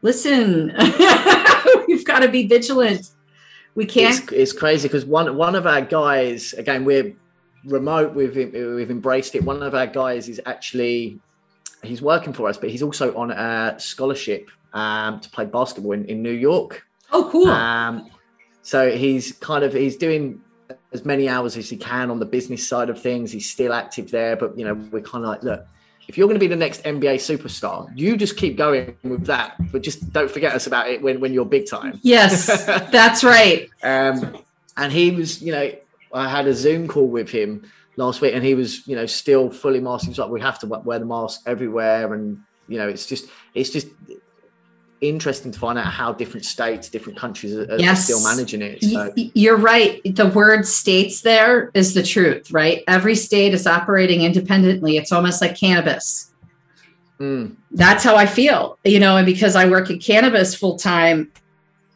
listen, 0.03 0.73
we've 1.89 2.05
got 2.05 2.21
to 2.21 2.29
be 2.29 2.47
vigilant. 2.47 3.11
We 3.75 3.87
can't. 3.87 4.23
It's, 4.25 4.33
it's 4.33 4.53
crazy 4.53 4.87
because 4.87 5.05
one 5.05 5.37
one 5.37 5.57
of 5.57 5.67
our 5.67 5.81
guys 5.81 6.53
again 6.53 6.85
we're 6.85 7.17
remote 7.65 8.15
we've 8.15 8.37
we've 8.37 8.91
embraced 8.91 9.35
it. 9.35 9.43
One 9.43 9.63
of 9.63 9.75
our 9.75 9.89
guys 9.89 10.29
is 10.29 10.41
actually 10.47 11.19
he's 11.87 12.03
working 12.03 12.33
for 12.33 12.49
us, 12.49 12.57
but 12.57 12.71
he's 12.71 12.83
also 12.83 13.17
on 13.17 13.31
a 13.31 13.77
scholarship 13.79 14.51
um, 14.73 15.21
to 15.21 15.31
play 15.31 15.45
basketball 15.45 15.93
in, 15.93 16.05
in 16.07 16.23
New 16.23 16.33
York. 16.33 16.87
oh, 17.13 17.29
cool. 17.31 17.49
Um, 17.49 18.11
so 18.63 18.91
he's 18.91 19.33
kind 19.33 19.63
of 19.63 19.73
he's 19.73 19.97
doing 19.97 20.41
as 20.93 21.05
many 21.05 21.29
hours 21.29 21.57
as 21.57 21.69
he 21.69 21.77
can 21.77 22.11
on 22.11 22.19
the 22.19 22.27
business 22.27 22.67
side 22.67 22.89
of 22.89 23.01
things. 23.01 23.31
He's 23.31 23.51
still 23.51 23.73
active 23.73 24.11
there, 24.11 24.37
but 24.37 24.59
you 24.59 24.65
know 24.65 24.75
we're 24.75 25.03
kind 25.03 25.25
of 25.25 25.31
like, 25.31 25.43
look, 25.43 25.67
if 26.09 26.17
you're 26.17 26.27
going 26.27 26.37
to 26.37 26.41
be 26.41 26.47
the 26.47 26.57
next 26.57 26.83
NBA 26.85 27.17
superstar, 27.17 27.91
you 27.95 28.17
just 28.17 28.37
keep 28.37 28.57
going 28.57 28.97
with 29.03 29.27
that, 29.27 29.55
but 29.71 29.83
just 29.83 30.13
don't 30.13 30.31
forget 30.31 30.55
us 30.55 30.67
about 30.67 30.89
it 30.89 31.03
when 31.03 31.21
when 31.21 31.33
you're 31.33 31.45
big 31.45 31.69
time. 31.69 32.01
yes, 32.03 32.65
that's 32.67 33.23
right. 33.23 33.69
Um, 33.83 34.39
and 34.77 34.93
he 34.93 35.11
was, 35.11 35.43
you 35.43 35.53
know, 35.53 35.71
I 36.13 36.29
had 36.29 36.47
a 36.47 36.55
Zoom 36.55 36.89
call 36.89 37.07
with 37.07 37.29
him 37.29 37.71
last 37.97 38.21
week, 38.21 38.35
and 38.35 38.45
he 38.45 38.55
was, 38.55 38.87
you 38.87 38.97
know, 38.97 39.07
still 39.07 39.51
fully 39.51 39.81
masked. 39.81 40.09
He's 40.09 40.19
like, 40.19 40.31
we 40.31 40.41
have 40.41 40.59
to 40.61 40.67
wear 40.67 40.99
the 40.99 41.07
mask 41.07 41.43
everywhere, 41.47 42.13
and 42.15 42.41
you 42.69 42.79
know, 42.79 42.89
it's 42.89 43.07
just, 43.07 43.29
it's 43.55 43.71
just 43.71 43.89
interesting 45.01 45.53
to 45.53 45.59
find 45.59 45.79
out 45.79 45.87
how 45.87 46.13
different 46.13 46.47
states, 46.47 46.89
different 46.89 47.19
countries 47.19 47.55
are, 47.55 47.79
Yes. 47.79 48.05
still 48.05 48.23
managing 48.23 48.63
it. 48.63 48.83
So, 48.83 49.13
You're 49.17 49.57
right. 49.59 50.01
The 50.05 50.27
word 50.27 50.67
states 50.67 51.21
there 51.21 51.71
is 51.75 51.95
the 51.95 52.03
truth, 52.03 52.51
right? 52.51 52.83
Every 52.89 53.15
state 53.15 53.53
is 53.53 53.67
operating 53.67 54.23
independently. 54.23 54.97
It's 54.97 55.13
almost 55.13 55.41
like 55.41 55.59
cannabis. 55.59 56.33
Mm. 57.21 57.57
That's 57.71 58.03
how 58.03 58.17
I 58.17 58.27
feel, 58.27 58.79
you 58.85 58.99
know, 58.99 59.17
and 59.17 59.27
because 59.27 59.57
I 59.57 59.69
work 59.69 59.91
in 59.91 59.99
cannabis 59.99 60.55
full 60.55 60.77
time 60.79 61.31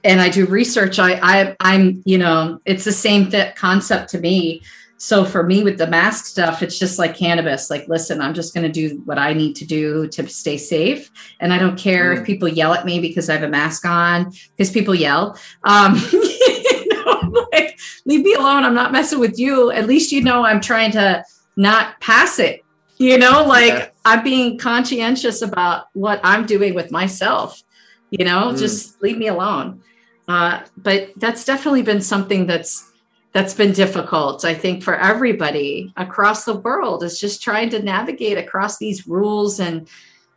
and 0.05 0.21
I 0.21 0.29
do 0.29 0.47
research, 0.47 0.99
I, 0.99 1.19
I 1.23 1.57
I'm, 1.61 2.03
you 2.05 2.19
know, 2.19 2.61
it's 2.67 2.85
the 2.85 2.93
same 2.93 3.31
th- 3.31 3.55
concept 3.57 4.11
to 4.11 4.21
me. 4.21 4.63
So 5.01 5.25
for 5.25 5.45
me 5.45 5.63
with 5.63 5.79
the 5.79 5.87
mask 5.87 6.27
stuff, 6.27 6.61
it's 6.61 6.77
just 6.77 6.99
like 6.99 7.17
cannabis. 7.17 7.71
Like, 7.71 7.87
listen, 7.89 8.21
I'm 8.21 8.35
just 8.35 8.53
going 8.53 8.67
to 8.67 8.73
do 8.73 9.01
what 9.05 9.17
I 9.17 9.33
need 9.33 9.55
to 9.57 9.65
do 9.65 10.09
to 10.09 10.29
stay 10.29 10.57
safe, 10.59 11.11
and 11.39 11.53
I 11.53 11.59
don't 11.59 11.79
care 11.79 12.15
Mm. 12.15 12.19
if 12.21 12.27
people 12.27 12.49
yell 12.49 12.75
at 12.75 12.85
me 12.85 12.99
because 12.99 13.31
I 13.31 13.35
have 13.35 13.45
a 13.45 13.49
mask 13.49 13.85
on. 13.87 14.33
Because 14.57 14.73
people 14.73 14.97
yell, 14.97 15.39
um, 15.63 15.95
you 16.13 16.89
know, 17.05 17.47
like 17.53 17.79
leave 18.07 18.23
me 18.25 18.35
alone. 18.35 18.65
I'm 18.65 18.75
not 18.75 18.91
messing 18.91 19.21
with 19.21 19.39
you. 19.39 19.71
At 19.71 19.87
least 19.87 20.11
you 20.11 20.21
know 20.21 20.45
I'm 20.45 20.61
trying 20.61 20.91
to 20.93 21.25
not 21.57 22.01
pass 22.01 22.39
it. 22.41 22.65
You 22.97 23.19
know, 23.19 23.45
like 23.45 23.69
Yeah. 23.75 23.89
I'm 24.05 24.25
being 24.25 24.59
conscientious 24.59 25.43
about 25.43 25.85
what 25.93 26.19
I'm 26.25 26.45
doing 26.45 26.75
with 26.75 26.91
myself. 26.91 27.63
You 28.11 28.25
know, 28.25 28.51
Mm. 28.53 28.59
just 28.59 29.01
leave 29.01 29.19
me 29.19 29.29
alone. 29.29 29.81
Uh, 30.27 30.61
but 30.77 31.11
that's 31.17 31.45
definitely 31.45 31.83
been 31.83 32.01
something 32.01 32.47
that's 32.49 32.85
that's 33.33 33.55
been 33.55 33.73
difficult 33.73 34.45
i 34.45 34.55
think 34.55 34.83
for 34.83 34.97
everybody 34.97 35.93
across 35.97 36.45
the 36.45 36.57
world 36.57 37.03
is 37.03 37.21
just 37.21 37.43
trying 37.43 37.71
to 37.71 37.83
navigate 37.83 38.38
across 38.38 38.79
these 38.79 39.07
rules 39.07 39.61
and 39.61 39.88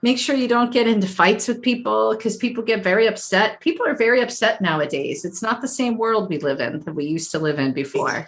make 0.02 0.18
sure 0.18 0.36
you 0.36 0.48
don't 0.48 0.74
get 0.74 0.88
into 0.88 1.08
fights 1.08 1.48
with 1.48 1.62
people 1.62 2.16
because 2.16 2.36
people 2.36 2.64
get 2.64 2.84
very 2.84 3.08
upset. 3.08 3.60
People 3.60 3.86
are 3.86 3.96
very 3.96 4.22
upset 4.22 4.60
nowadays. 4.60 5.26
It's 5.26 5.44
not 5.44 5.62
the 5.62 5.68
same 5.68 5.98
world 5.98 6.28
we 6.28 6.40
live 6.40 6.60
in 6.60 6.80
that 6.80 6.96
we 6.96 7.06
used 7.06 7.30
to 7.32 7.40
live 7.40 7.60
in 7.60 7.72
before 7.72 8.28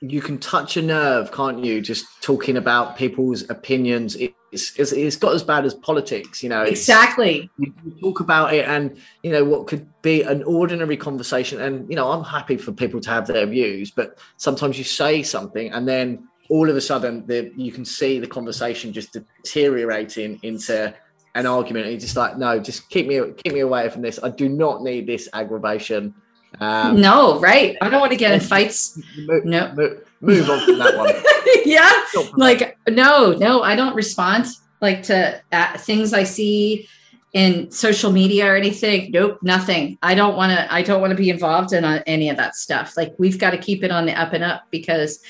you 0.00 0.20
can 0.20 0.38
touch 0.38 0.76
a 0.76 0.82
nerve, 0.82 1.30
can't 1.32 1.64
you? 1.64 1.80
Just 1.80 2.06
talking 2.22 2.56
about 2.56 2.96
people's 2.96 3.48
opinions. 3.50 4.16
It's, 4.16 4.78
it's, 4.78 4.92
it's 4.92 5.16
got 5.16 5.34
as 5.34 5.42
bad 5.42 5.64
as 5.64 5.74
politics, 5.74 6.42
you 6.42 6.48
know. 6.48 6.62
Exactly 6.62 7.50
you 7.84 8.00
talk 8.00 8.20
about 8.20 8.54
it 8.54 8.66
and 8.66 8.96
you 9.22 9.30
know 9.30 9.44
what 9.44 9.66
could 9.66 9.86
be 10.02 10.22
an 10.22 10.42
ordinary 10.44 10.96
conversation 10.96 11.60
and 11.60 11.88
you 11.88 11.96
know 11.96 12.10
i'm 12.10 12.24
happy 12.24 12.56
for 12.56 12.72
people 12.72 13.00
to 13.00 13.10
have 13.10 13.26
their 13.26 13.46
views 13.46 13.90
but 13.90 14.18
sometimes 14.36 14.78
you 14.78 14.84
say 14.84 15.22
something 15.22 15.72
and 15.72 15.86
then 15.86 16.28
all 16.48 16.68
of 16.68 16.76
a 16.76 16.80
sudden 16.80 17.26
the, 17.26 17.52
you 17.56 17.72
can 17.72 17.84
see 17.84 18.18
the 18.18 18.26
conversation 18.26 18.92
just 18.92 19.12
deteriorating 19.12 20.38
into 20.42 20.92
an 21.34 21.46
argument 21.46 21.84
and 21.86 21.92
you're 21.92 22.00
just 22.00 22.16
like 22.16 22.36
no 22.38 22.58
just 22.58 22.88
keep 22.90 23.06
me 23.06 23.20
keep 23.44 23.52
me 23.52 23.60
away 23.60 23.88
from 23.88 24.02
this 24.02 24.18
i 24.22 24.28
do 24.28 24.48
not 24.48 24.82
need 24.82 25.06
this 25.06 25.28
aggravation 25.32 26.14
um 26.58 27.00
no 27.00 27.38
right. 27.40 27.76
I 27.80 27.88
don't 27.88 28.00
want 28.00 28.12
to 28.12 28.18
get 28.18 28.32
in 28.32 28.40
fights. 28.40 28.98
move, 29.18 29.44
no. 29.44 29.72
move, 29.74 30.04
move 30.20 30.50
on 30.50 30.64
from 30.64 30.78
that 30.78 30.96
one. 30.96 31.14
Yeah. 31.64 31.90
Like 32.36 32.78
no 32.88 33.32
no 33.32 33.62
i 33.62 33.74
don't 33.76 33.94
respond 33.94 34.46
like 34.80 35.02
to 35.04 35.40
uh, 35.52 35.76
things 35.78 36.12
i 36.12 36.24
see 36.24 36.88
in 37.32 37.70
social 37.70 38.10
media 38.10 38.50
or 38.50 38.56
anything. 38.56 39.10
Nope 39.12 39.38
nothing. 39.42 39.96
I 40.02 40.14
don't 40.14 40.36
want 40.36 40.50
to 40.52 40.72
i 40.72 40.82
don't 40.82 41.00
want 41.00 41.12
to 41.12 41.16
be 41.16 41.30
involved 41.30 41.72
in 41.72 41.84
uh, 41.84 42.02
any 42.06 42.28
of 42.28 42.36
that 42.38 42.56
stuff. 42.56 42.96
Like 42.96 43.14
we've 43.18 43.38
got 43.38 43.50
to 43.50 43.58
keep 43.58 43.84
it 43.84 43.90
on 43.92 44.06
the 44.06 44.18
up 44.20 44.32
and 44.32 44.42
up 44.42 44.64
because 44.70 45.20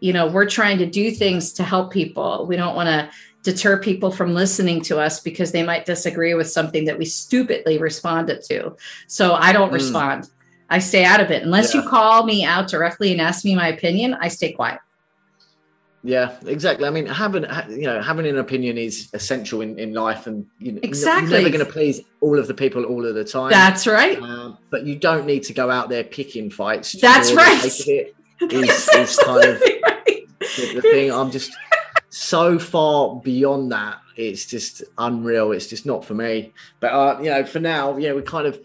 you 0.00 0.12
know 0.12 0.26
we're 0.26 0.48
trying 0.48 0.78
to 0.78 0.86
do 0.86 1.10
things 1.10 1.52
to 1.54 1.62
help 1.62 1.92
people. 1.92 2.46
We 2.46 2.56
don't 2.56 2.76
want 2.76 2.88
to 2.88 3.10
deter 3.42 3.78
people 3.80 4.10
from 4.10 4.34
listening 4.34 4.82
to 4.82 4.98
us 4.98 5.20
because 5.20 5.52
they 5.52 5.62
might 5.62 5.86
disagree 5.86 6.34
with 6.34 6.50
something 6.50 6.84
that 6.84 6.98
we 6.98 7.04
stupidly 7.04 7.78
responded 7.78 8.42
to. 8.50 8.76
So 9.06 9.34
i 9.34 9.52
don't 9.52 9.70
Mm. 9.70 9.74
respond 9.74 10.28
i 10.70 10.78
stay 10.78 11.04
out 11.04 11.20
of 11.20 11.30
it 11.30 11.42
unless 11.42 11.74
Yeah. 11.74 11.82
you 11.82 11.88
call 11.88 12.24
me 12.24 12.44
out 12.44 12.68
directly 12.68 13.12
and 13.12 13.20
ask 13.20 13.44
me 13.44 13.54
my 13.54 13.68
opinion 13.68 14.14
i 14.20 14.28
stay 14.28 14.52
quiet 14.52 14.80
Yeah, 16.02 16.36
exactly. 16.46 16.86
I 16.86 16.90
mean, 16.90 17.06
having 17.06 17.44
you 17.68 17.86
know 17.88 18.00
having 18.00 18.26
an 18.28 18.38
opinion 18.38 18.78
is 18.78 19.08
essential 19.12 19.60
in, 19.60 19.76
in 19.76 19.92
life, 19.92 20.28
and 20.28 20.46
you 20.60 20.70
know, 20.72 20.80
Exactly. 20.84 21.30
you're 21.30 21.40
never 21.42 21.50
going 21.56 21.66
to 21.66 21.72
please 21.78 22.00
all 22.20 22.38
of 22.38 22.46
the 22.46 22.54
people 22.54 22.84
all 22.84 23.04
of 23.04 23.14
the 23.16 23.24
time. 23.24 23.50
that's 23.50 23.88
right 23.88 24.16
Um, 24.22 24.56
but 24.70 24.80
you 24.88 24.94
don't 25.08 25.26
need 25.26 25.42
to 25.50 25.52
go 25.52 25.68
out 25.68 25.88
there 25.88 26.04
picking 26.04 26.48
fights. 26.48 26.92
That's 27.00 27.32
right. 27.32 27.58
it. 27.88 28.14
Is, 28.52 28.88
is 29.02 29.18
kind 29.18 29.44
of 29.50 29.60
right. 29.60 30.28
the, 30.38 30.64
the 30.76 30.82
thing. 30.82 31.10
I'm 31.10 31.30
just 31.32 31.50
so 32.10 32.56
far 32.58 33.16
beyond 33.30 33.72
that. 33.72 33.96
It's 34.14 34.44
just 34.46 34.84
unreal. 34.98 35.50
It's 35.56 35.66
just 35.66 35.86
not 35.86 36.04
for 36.04 36.14
me. 36.14 36.52
But 36.78 36.90
uh, 36.92 37.18
you 37.22 37.30
know, 37.30 37.44
for 37.44 37.58
now, 37.60 37.96
yeah, 37.96 38.12
we 38.12 38.22
kind 38.22 38.46
of 38.46 38.60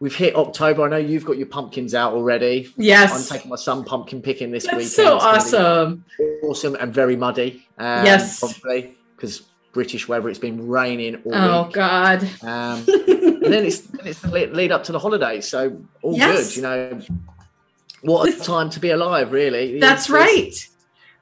we've 0.00 0.14
hit 0.14 0.34
October. 0.36 0.82
I 0.84 0.88
know 0.88 0.96
you've 0.96 1.24
got 1.24 1.38
your 1.38 1.46
pumpkins 1.46 1.94
out 1.94 2.12
already. 2.12 2.72
Yes. 2.76 3.30
I'm 3.30 3.36
taking 3.36 3.50
my 3.50 3.56
son 3.56 3.84
pumpkin 3.84 4.20
picking 4.22 4.50
this 4.50 4.64
That's 4.64 4.74
weekend. 4.76 4.90
so 4.92 5.16
It's 5.16 5.24
gonna 5.24 5.32
be 5.32 5.38
awesome. 5.96 6.04
awesome 6.44 6.76
and 6.80 6.92
very 6.94 7.16
muddy. 7.16 7.66
Um, 7.78 8.04
Yes. 8.04 8.40
probably 8.40 8.96
because 9.16 9.42
British 9.72 10.08
weather. 10.08 10.28
It's 10.28 10.38
been 10.38 10.68
raining 10.68 11.16
all 11.24 11.34
Oh 11.34 11.62
week. 11.64 11.72
God. 11.74 12.22
Um, 12.42 12.84
and 12.88 13.42
then 13.52 13.64
it's 13.64 13.80
then 13.80 14.06
it's 14.06 14.20
the 14.20 14.30
lead, 14.30 14.52
lead 14.52 14.72
up 14.72 14.84
to 14.84 14.92
the 14.92 14.98
holidays, 14.98 15.46
so 15.48 15.76
all 16.02 16.16
Yes. 16.16 16.48
good. 16.48 16.56
You 16.56 16.62
know, 16.62 17.00
what 18.02 18.28
a 18.28 18.38
time 18.38 18.70
to 18.70 18.80
be 18.80 18.90
alive, 18.90 19.32
really. 19.32 19.78
That's 19.80 20.08
It's- 20.08 20.10
right. 20.10 20.68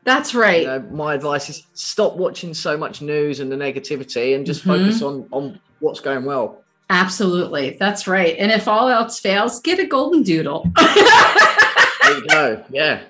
That's 0.05 0.35
right. 0.35 0.61
You 0.63 0.67
know, 0.67 0.81
my 0.93 1.15
advice 1.15 1.49
is 1.49 1.63
stop 1.73 2.17
watching 2.17 2.53
so 2.53 2.77
much 2.77 3.01
news 3.01 3.41
and 3.41 3.51
the 3.51 3.57
negativity, 3.57 4.35
and 4.35 4.45
just 4.45 4.63
Mhm. 4.63 4.67
focus 4.67 5.03
on 5.03 5.27
on 5.33 5.59
what's 5.81 6.01
going 6.01 6.25
well. 6.25 6.63
Absolutely. 6.95 7.77
That's 7.79 8.07
right. 8.07 8.37
And 8.39 8.53
if 8.53 8.69
all 8.69 8.89
else 8.89 9.19
fails, 9.19 9.59
get 9.61 9.81
a 9.81 9.87
golden 9.87 10.23
doodle. 10.23 10.71
There 12.05 12.19
you 12.19 12.27
go. 12.27 12.65
Yeah. 12.71 13.03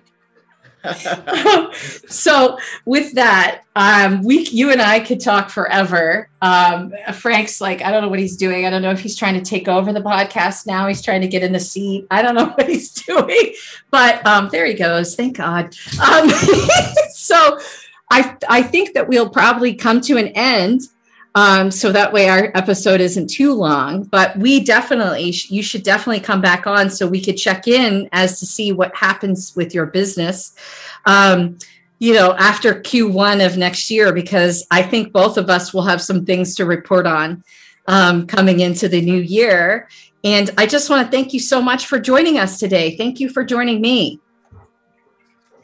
so 2.06 2.56
with 2.84 3.12
that, 3.14 3.62
um, 3.74 4.22
we 4.22 4.46
you 4.46 4.70
and 4.70 4.80
I 4.80 5.00
could 5.00 5.20
talk 5.20 5.50
forever. 5.50 6.28
Um, 6.42 6.94
Frank's 7.12 7.60
like, 7.60 7.82
I 7.82 7.90
don't 7.90 8.02
know 8.02 8.08
what 8.08 8.20
he's 8.20 8.36
doing. 8.36 8.66
I 8.66 8.70
don't 8.70 8.82
know 8.82 8.92
if 8.92 9.00
he's 9.00 9.16
trying 9.16 9.34
to 9.34 9.42
take 9.42 9.66
over 9.66 9.92
the 9.92 10.00
podcast 10.00 10.68
now. 10.68 10.86
He's 10.86 11.02
trying 11.02 11.22
to 11.22 11.26
get 11.26 11.42
in 11.42 11.50
the 11.50 11.58
seat. 11.58 12.06
I 12.12 12.22
don't 12.22 12.36
know 12.36 12.46
what 12.54 12.68
he's 12.68 12.92
doing, 12.92 13.54
but 13.90 14.24
um, 14.24 14.48
there 14.52 14.64
he 14.64 14.74
goes. 14.74 15.16
Thank 15.16 15.38
God. 15.38 15.74
Um, 16.00 16.30
so 17.10 17.58
I 18.12 18.36
I 18.48 18.62
think 18.62 18.94
that 18.94 19.08
we'll 19.08 19.28
probably 19.28 19.74
come 19.74 20.00
to 20.02 20.18
an 20.18 20.28
end. 20.28 20.82
Um, 21.36 21.70
so 21.72 21.90
that 21.90 22.12
way 22.12 22.28
our 22.28 22.52
episode 22.54 23.00
isn't 23.00 23.28
too 23.28 23.54
long, 23.54 24.04
but 24.04 24.36
we 24.38 24.60
definitely, 24.60 25.34
you 25.48 25.64
should 25.64 25.82
definitely 25.82 26.20
come 26.20 26.40
back 26.40 26.66
on 26.66 26.88
so 26.90 27.08
we 27.08 27.20
could 27.20 27.36
check 27.36 27.66
in 27.66 28.08
as 28.12 28.38
to 28.38 28.46
see 28.46 28.70
what 28.70 28.94
happens 28.94 29.54
with 29.56 29.74
your 29.74 29.86
business 29.86 30.54
um, 31.06 31.58
you 31.98 32.12
know, 32.12 32.34
after 32.34 32.74
Q1 32.74 33.44
of 33.44 33.56
next 33.56 33.90
year, 33.90 34.12
because 34.12 34.66
I 34.70 34.82
think 34.82 35.12
both 35.12 35.38
of 35.38 35.48
us 35.48 35.72
will 35.72 35.82
have 35.82 36.02
some 36.02 36.24
things 36.24 36.54
to 36.56 36.64
report 36.64 37.06
on 37.06 37.42
um, 37.86 38.26
coming 38.26 38.60
into 38.60 38.88
the 38.88 39.00
new 39.00 39.20
year. 39.20 39.88
And 40.22 40.50
I 40.58 40.66
just 40.66 40.90
want 40.90 41.06
to 41.06 41.10
thank 41.10 41.32
you 41.32 41.40
so 41.40 41.62
much 41.62 41.86
for 41.86 41.98
joining 41.98 42.38
us 42.38 42.58
today. 42.58 42.96
Thank 42.96 43.20
you 43.20 43.28
for 43.28 43.44
joining 43.44 43.80
me. 43.80 44.20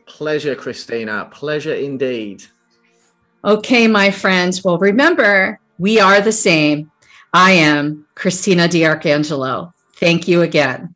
Pleasure, 0.07 0.55
Christina. 0.55 1.29
Pleasure 1.31 1.75
indeed. 1.75 2.45
Okay, 3.45 3.87
my 3.89 4.11
friends. 4.11 4.63
Well, 4.63 4.79
remember, 4.79 5.59
we 5.79 5.99
are 5.99 6.21
the 6.21 6.33
same. 6.33 6.91
I 7.33 7.53
am 7.53 8.07
Christina 8.15 8.69
DiArcangelo. 8.69 9.73
Thank 9.97 10.29
you 10.29 10.43
again. 10.43 10.95